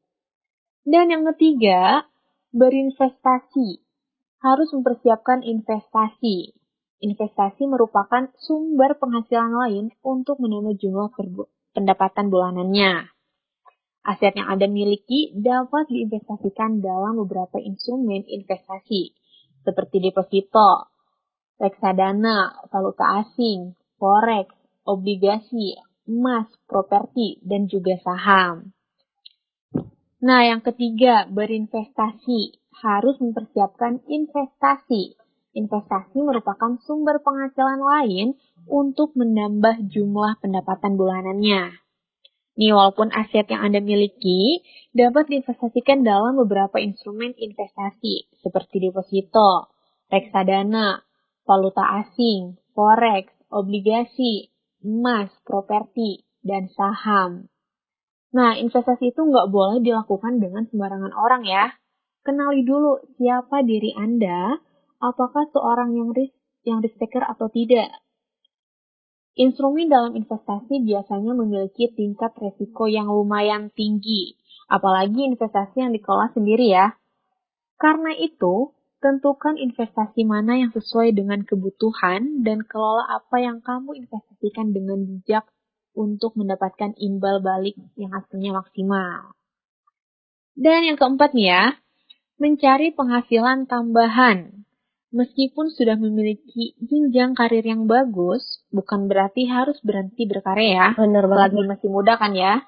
[0.83, 2.11] Dan yang ketiga,
[2.51, 3.79] berinvestasi.
[4.43, 6.59] Harus mempersiapkan investasi.
[7.07, 11.15] Investasi merupakan sumber penghasilan lain untuk menambah jumlah
[11.71, 13.20] pendapatan bulanannya.
[14.01, 19.13] Aset yang Anda miliki dapat diinvestasikan dalam beberapa instrumen investasi,
[19.61, 20.89] seperti deposito,
[21.61, 24.49] reksadana, valuta asing, forex,
[24.89, 25.77] obligasi,
[26.09, 28.73] emas, properti, dan juga saham.
[30.21, 32.61] Nah, yang ketiga, berinvestasi.
[32.81, 35.17] Harus mempersiapkan investasi.
[35.53, 41.77] Investasi merupakan sumber penghasilan lain untuk menambah jumlah pendapatan bulanannya.
[42.61, 44.61] Nih, walaupun aset yang Anda miliki
[44.93, 49.73] dapat diinvestasikan dalam beberapa instrumen investasi seperti deposito,
[50.13, 51.01] reksadana,
[51.49, 54.53] valuta asing, forex, obligasi,
[54.85, 57.49] emas, properti, dan saham.
[58.37, 61.73] Nah, investasi itu nggak boleh dilakukan dengan sembarangan orang ya.
[62.21, 64.61] Kenali dulu siapa diri Anda,
[65.01, 66.37] apakah seorang yang risk,
[66.69, 67.89] yang risk taker atau tidak.
[69.39, 74.35] Instrumen dalam investasi biasanya memiliki tingkat resiko yang lumayan tinggi,
[74.67, 76.99] apalagi investasi yang dikelola sendiri ya.
[77.79, 84.77] Karena itu, tentukan investasi mana yang sesuai dengan kebutuhan dan kelola apa yang kamu investasikan
[84.77, 85.49] dengan bijak
[85.97, 89.35] untuk mendapatkan imbal balik yang hasilnya maksimal.
[90.53, 91.65] Dan yang keempat nih ya,
[92.37, 94.69] mencari penghasilan tambahan.
[95.11, 100.89] Meskipun sudah memiliki jenjang karir yang bagus, bukan berarti harus berhenti berkarya ya.
[100.95, 101.51] Bener banget.
[101.51, 102.63] Lagi masih muda kan ya.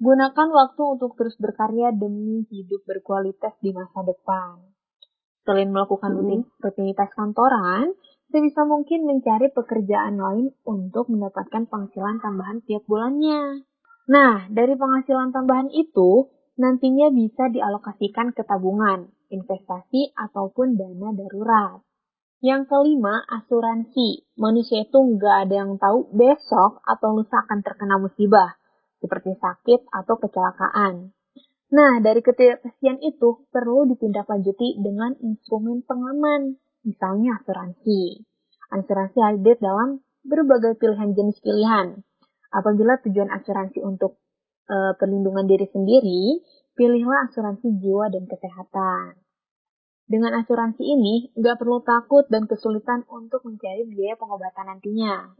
[0.00, 4.72] Gunakan waktu untuk terus berkarya demi hidup berkualitas di masa depan.
[5.44, 6.48] Selain melakukan Hmm.
[6.64, 7.92] rutinitas kantoran,
[8.32, 13.68] sebisa mungkin mencari pekerjaan lain untuk mendapatkan penghasilan tambahan tiap bulannya.
[14.08, 21.80] Nah, dari penghasilan tambahan itu, nantinya bisa dialokasikan ke tabungan, investasi, ataupun dana darurat.
[22.42, 24.28] Yang kelima, asuransi.
[24.36, 28.58] Manusia itu nggak ada yang tahu besok atau lusa akan terkena musibah,
[29.00, 31.14] seperti sakit atau kecelakaan.
[31.72, 38.26] Nah, dari ketidakpastian itu perlu ditindaklanjuti dengan instrumen pengaman, misalnya asuransi.
[38.74, 42.02] Asuransi hadir dalam berbagai pilihan jenis pilihan.
[42.52, 44.20] Apabila tujuan asuransi untuk
[44.68, 46.44] e, perlindungan diri sendiri,
[46.76, 49.21] pilihlah asuransi jiwa dan kesehatan.
[50.06, 55.32] Dengan asuransi ini, nggak perlu takut dan kesulitan untuk mencari biaya pengobatan nantinya.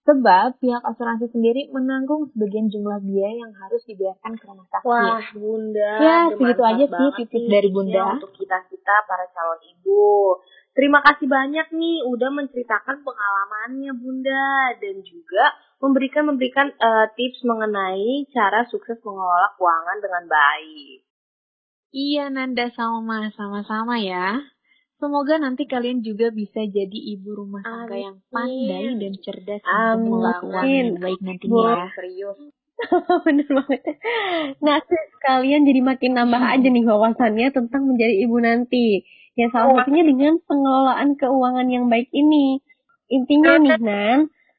[0.00, 4.88] Sebab pihak asuransi sendiri menanggung sebagian jumlah biaya yang harus dibayarkan ke rumah sakit.
[4.88, 5.92] Wah, Bunda.
[6.00, 8.16] Ya, segitu aja sih nih dari Bunda.
[8.16, 10.40] Untuk kita-kita para calon ibu.
[10.72, 15.44] Terima kasih banyak nih udah menceritakan pengalamannya Bunda dan juga
[15.82, 21.09] memberikan memberikan eh, tips mengenai cara sukses mengelola keuangan dengan baik.
[21.90, 24.38] Iya Nanda sama sama-sama ya.
[25.00, 28.04] Semoga nanti kalian juga bisa jadi ibu rumah tangga Amin.
[28.04, 29.62] yang pandai dan cerdas
[29.96, 31.86] untuk Amin yang baik nantinya ya.
[31.96, 32.38] Serius.
[33.26, 33.82] Bener banget.
[34.60, 34.76] Nah,
[35.24, 39.04] kalian jadi makin nambah aja nih wawasannya tentang menjadi ibu nanti.
[39.34, 42.60] Ya salah satunya dengan pengelolaan keuangan yang baik ini.
[43.10, 44.18] Intinya nih Nan,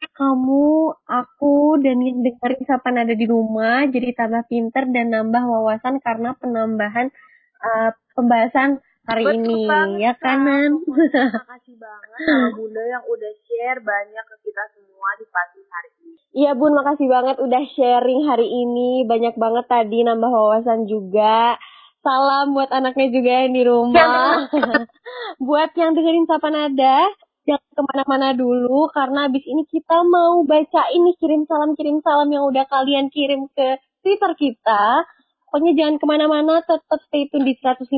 [0.10, 6.02] kamu, aku, dan yang dengerin Sapan ada di rumah jadi tambah pinter dan nambah wawasan
[6.02, 7.14] karena penambahan
[7.62, 10.72] uh, pembahasan hari Betul ini banget, ya kanan.
[10.86, 15.92] Terima kasih banget sama Bunda yang udah share banyak ke kita semua di pagi hari
[16.06, 16.14] ini.
[16.32, 19.04] Iya Bun, makasih banget udah sharing hari ini.
[19.04, 21.58] Banyak banget tadi nambah wawasan juga.
[22.02, 24.50] Salam buat anaknya juga yang di rumah.
[25.48, 27.10] buat yang dengerin Sapa Nada,
[27.46, 28.90] jangan ke mana-mana dulu.
[28.94, 33.82] Karena abis ini kita mau baca ini kirim salam-kirim salam yang udah kalian kirim ke
[34.02, 35.06] Twitter kita.
[35.52, 37.92] Pokoknya jangan ke mana-mana, tetap stay tune di 105,6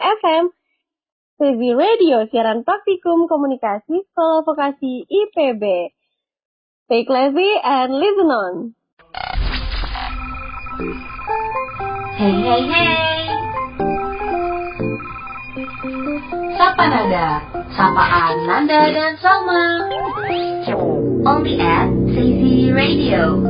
[0.00, 0.48] FM.
[1.36, 5.92] TV Radio, siaran praktikum komunikasi sekolah vokasi IPB.
[6.88, 8.72] Take Levy and listen on.
[12.16, 12.96] Hey hey hey.
[16.56, 17.44] Sapa Nada,
[17.76, 19.92] sapaan Nanda dan Salma.
[21.28, 23.44] Only at CZ Radio.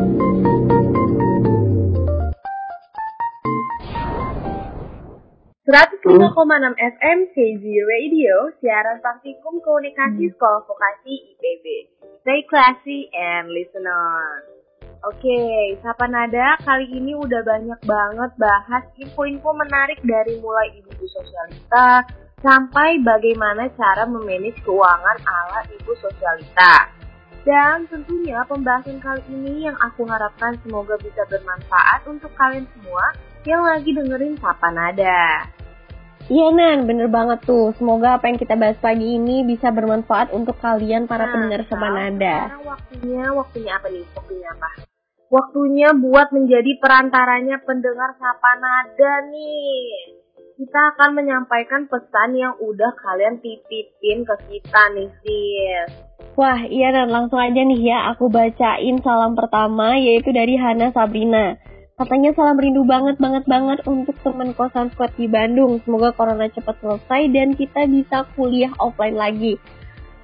[6.02, 11.64] enam FM KZ Radio, siaran praktikum komunikasi sekolah vokasi IPB.
[12.26, 14.42] Stay classy and listen on.
[15.06, 15.38] Oke,
[15.78, 23.00] Sapa Nada kali ini udah banyak banget bahas info-info menarik dari mulai ibu sosialita sampai
[23.00, 26.92] bagaimana cara memanage keuangan ala ibu sosialita.
[27.46, 33.14] Dan tentunya pembahasan kali ini yang aku harapkan semoga bisa bermanfaat untuk kalian semua
[33.46, 35.46] yang lagi dengerin Sapa Nada.
[36.26, 37.70] Iya Nan, bener banget tuh.
[37.78, 41.86] Semoga apa yang kita bahas pagi ini bisa bermanfaat untuk kalian para Nah, pendengar Sapa
[41.86, 42.36] Nada.
[42.50, 44.04] Sekarang waktunya, waktunya apa nih?
[44.10, 44.68] Waktunya apa?
[45.30, 50.25] Waktunya buat menjadi perantaranya pendengar Sapa Nada nih.
[50.56, 55.88] Kita akan menyampaikan pesan yang udah kalian titipin ke kita nih, sis.
[56.32, 61.60] Wah, iya Nan, langsung aja nih ya aku bacain salam pertama yaitu dari Hana Sabrina.
[62.00, 65.76] Katanya salam rindu banget banget banget untuk teman kosan squad di Bandung.
[65.84, 69.60] Semoga corona cepat selesai dan kita bisa kuliah offline lagi.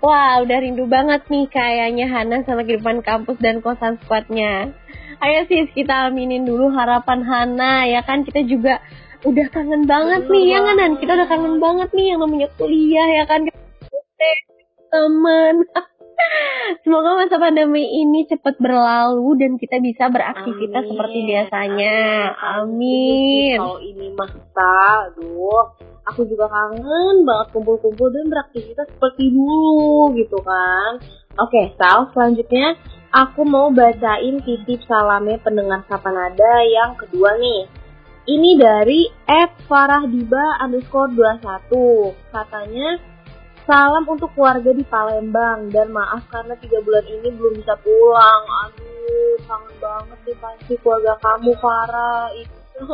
[0.01, 4.73] Wah, udah rindu banget nih kayaknya Hana sama kehidupan kampus dan kosan squadnya.
[5.21, 8.81] Ayo sis, kita aminin dulu harapan Hana ya kan kita juga
[9.23, 10.79] udah kangen banget Bener nih ya kan Nan?
[10.79, 11.01] banget.
[11.03, 13.41] Kita udah kangen banget nih yang namanya kuliah ya kan
[14.93, 15.55] temen.
[16.87, 20.91] Semoga masa pandemi ini cepat berlalu dan kita bisa beraktivitas Amin.
[20.95, 21.97] seperti biasanya.
[22.39, 22.63] Amin.
[22.63, 23.59] Amin.
[23.59, 24.73] Kalau ini masa,
[25.11, 25.75] aduh,
[26.07, 31.03] aku juga kangen banget kumpul-kumpul dan beraktivitas seperti dulu gitu kan.
[31.43, 32.77] Oke, Sal, selanjutnya
[33.11, 37.82] aku mau bacain titip salamnya pendengar Sapa Nada yang kedua nih.
[38.23, 39.11] Ini dari
[39.67, 42.15] @farahdiba underscore 21.
[42.31, 42.95] Katanya,
[43.67, 48.43] salam untuk keluarga di Palembang dan maaf karena tiga bulan ini belum bisa pulang.
[48.47, 52.87] Aduh, kangen banget nih pasti keluarga kamu Farah itu.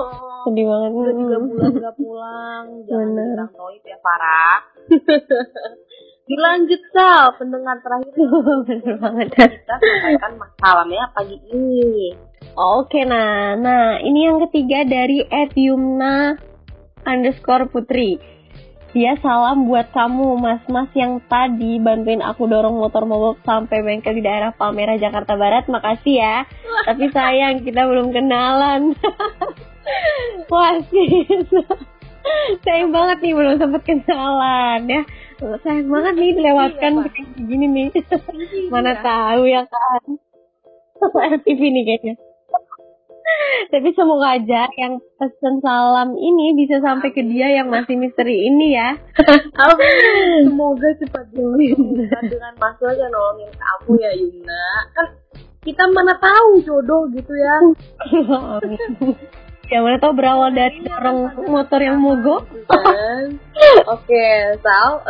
[0.48, 0.90] Sedih banget.
[0.96, 4.58] Udah tiga bulan gak pulang, jangan dibilang noib ya Farah.
[6.28, 8.12] Dilanjut Sal, pendengar terakhir
[8.68, 9.28] Bener banget.
[9.32, 12.12] kita sampaikan masalahnya pagi ini.
[12.52, 15.24] Oke, nah, nah ini yang ketiga dari
[15.56, 16.36] @yumna
[17.08, 18.20] underscore putri.
[18.92, 24.24] Dia salam buat kamu, mas-mas yang tadi bantuin aku dorong motor mogok sampai bengkel di
[24.24, 25.68] daerah Palmerah, Jakarta Barat.
[25.68, 26.36] Makasih ya.
[26.88, 28.96] Tapi sayang, kita belum kenalan.
[30.52, 31.52] Wah, sis.
[32.64, 35.02] Sayang banget nih, belum sempet kenalan ya.
[35.38, 37.88] Sayang banget nih dilewatkan Iya, kayak gini nih.
[38.74, 40.02] Mana tahu ya kan.
[41.38, 42.14] FTV nih kayaknya.
[43.72, 48.74] Tapi semoga aja yang pesan salam ini bisa sampai ke dia yang masih misteri ini
[48.74, 48.98] ya.
[49.62, 50.50] Amin.
[50.50, 54.66] Semoga cepat dilupakan dengan masalah yang nolongin kamu ya Yumna.
[54.98, 55.06] Kan
[55.62, 57.56] kita mana tahu jodoh gitu ya.
[59.68, 62.48] Ya mana tahu berawal dari dorong motor yang mogok.
[63.94, 64.26] Oke,
[64.64, 65.04] Sal,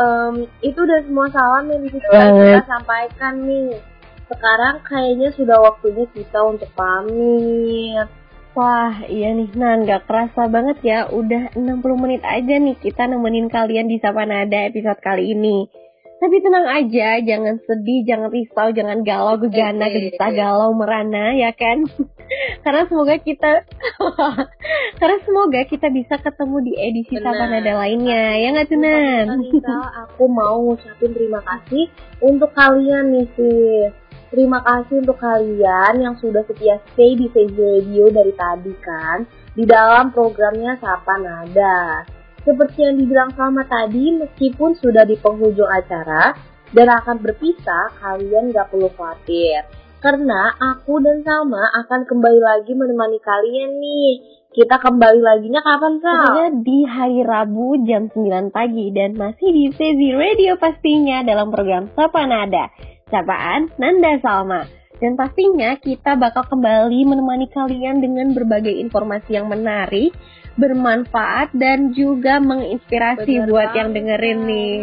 [0.66, 3.78] itu udah semua salam yang bisa kita sampaikan nih.
[4.26, 8.10] Sekarang kayaknya sudah waktunya kita untuk pamit.
[8.58, 13.46] Wah, iya nih, nah nggak kerasa banget ya, udah 60 menit aja nih kita nemenin
[13.46, 15.70] kalian di Sapa Nada episode kali ini.
[16.18, 21.86] Tapi tenang aja, jangan sedih, jangan risau, jangan galau, gegana, gelisah, galau, merana, ya kan?
[22.66, 23.64] Karena semoga kita,
[25.00, 27.64] karena semoga kita bisa ketemu di edisi Sapa Benar.
[27.64, 29.26] Nada lainnya, ya nggak Tunan?
[30.04, 31.88] Aku mau ngucapin terima kasih
[32.20, 33.92] untuk kalian nih sis.
[34.28, 39.24] Terima kasih untuk kalian yang sudah setia stay di CJ Radio dari tadi kan
[39.56, 42.17] di dalam programnya Sapa Nada.
[42.48, 46.32] Seperti yang dibilang sama tadi, meskipun sudah di penghujung acara
[46.72, 49.68] dan akan berpisah, kalian gak perlu khawatir.
[50.00, 54.12] Karena aku dan Salma akan kembali lagi menemani kalian nih
[54.54, 56.14] Kita kembali laginya kapan, Sal?
[56.14, 61.90] Tentunya di hari Rabu jam 9 pagi dan masih di Sezi Radio pastinya dalam program
[61.92, 62.72] Sapa Nada.
[63.12, 64.64] Sapaan Nanda Salma.
[64.98, 70.10] Dan pastinya kita bakal kembali menemani kalian dengan berbagai informasi yang menarik,
[70.58, 73.78] bermanfaat dan juga menginspirasi Bener buat banget.
[73.78, 74.80] yang dengerin nih.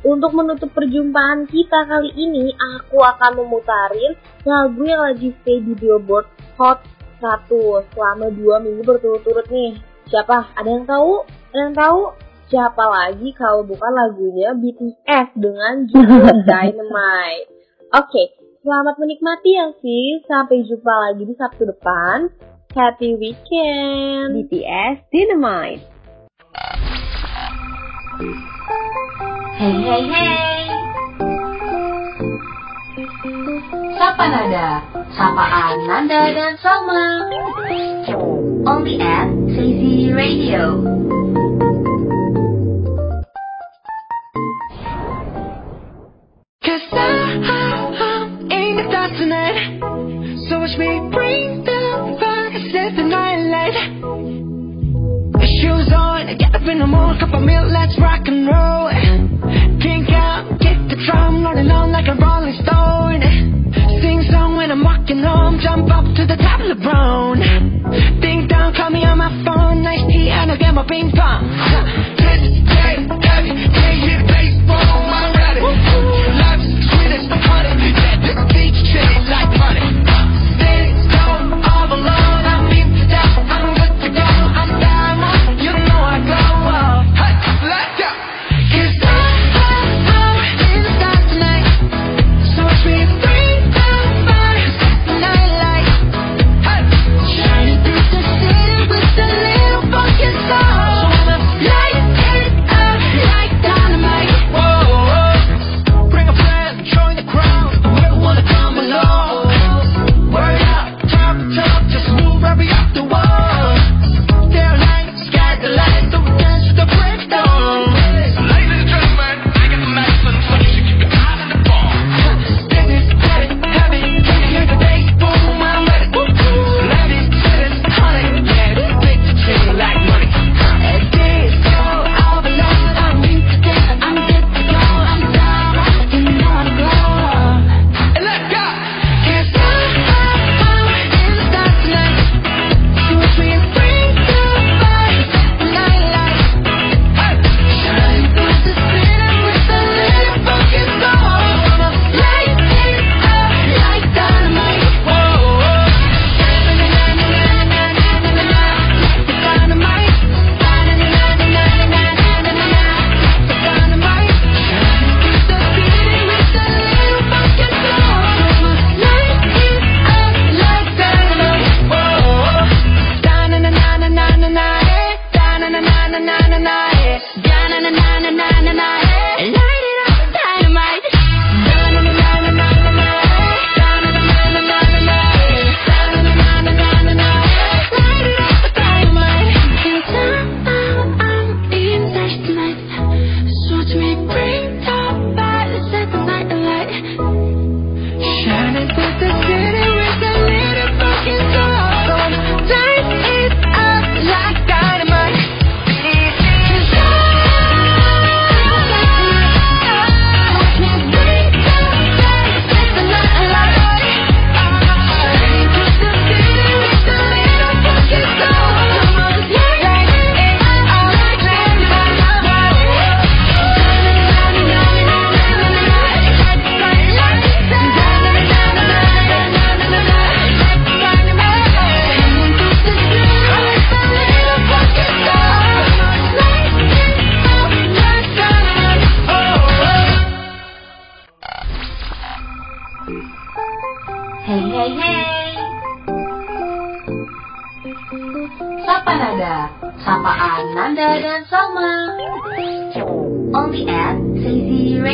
[0.00, 4.16] Untuk menutup perjumpaan kita kali ini, aku akan memutarin
[4.48, 6.24] lagu yang lagi stay di Billboard
[6.56, 6.80] Hot
[7.20, 9.76] 100 selama dua minggu berturut-turut nih.
[10.08, 10.56] Siapa?
[10.56, 11.12] Ada yang tahu?
[11.52, 12.00] Ada yang tahu?
[12.48, 17.46] Siapa lagi kalau bukan lagunya BTS dengan judul Dynamite.
[17.94, 18.22] Oke,
[18.64, 20.24] selamat menikmati ya sih.
[20.24, 22.26] Sampai jumpa lagi di Sabtu depan.
[22.74, 24.46] Happy weekend.
[24.46, 25.82] BTS Dynamite.
[29.58, 30.60] Hey hey hey.
[33.98, 34.86] Sapa Nada,
[35.18, 37.04] sapaan Nanda dan Salma.
[38.62, 40.78] Only at Crazy Radio.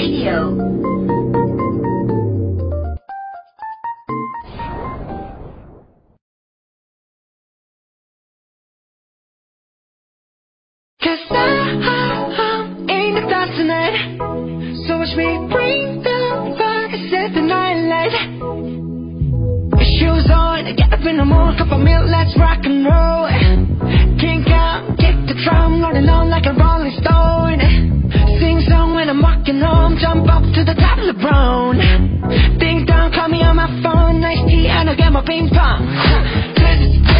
[0.07, 0.55] Radio.
[11.03, 13.21] Cause I, am in the
[13.57, 14.19] tonight.
[14.87, 17.67] So watch me bring the fire, set the night.
[19.99, 21.59] Shoes on, get up in the morning,
[22.39, 23.27] rock and roll.
[24.21, 27.56] Kink out, kick the drum, rolling on like a rolling stone.
[29.47, 32.59] You know jump up to the top of LeBron.
[32.59, 34.21] Ding dong, call me on my phone.
[34.21, 35.87] Nice tea, and I'll get my ping pong.
[36.59, 37.17] This is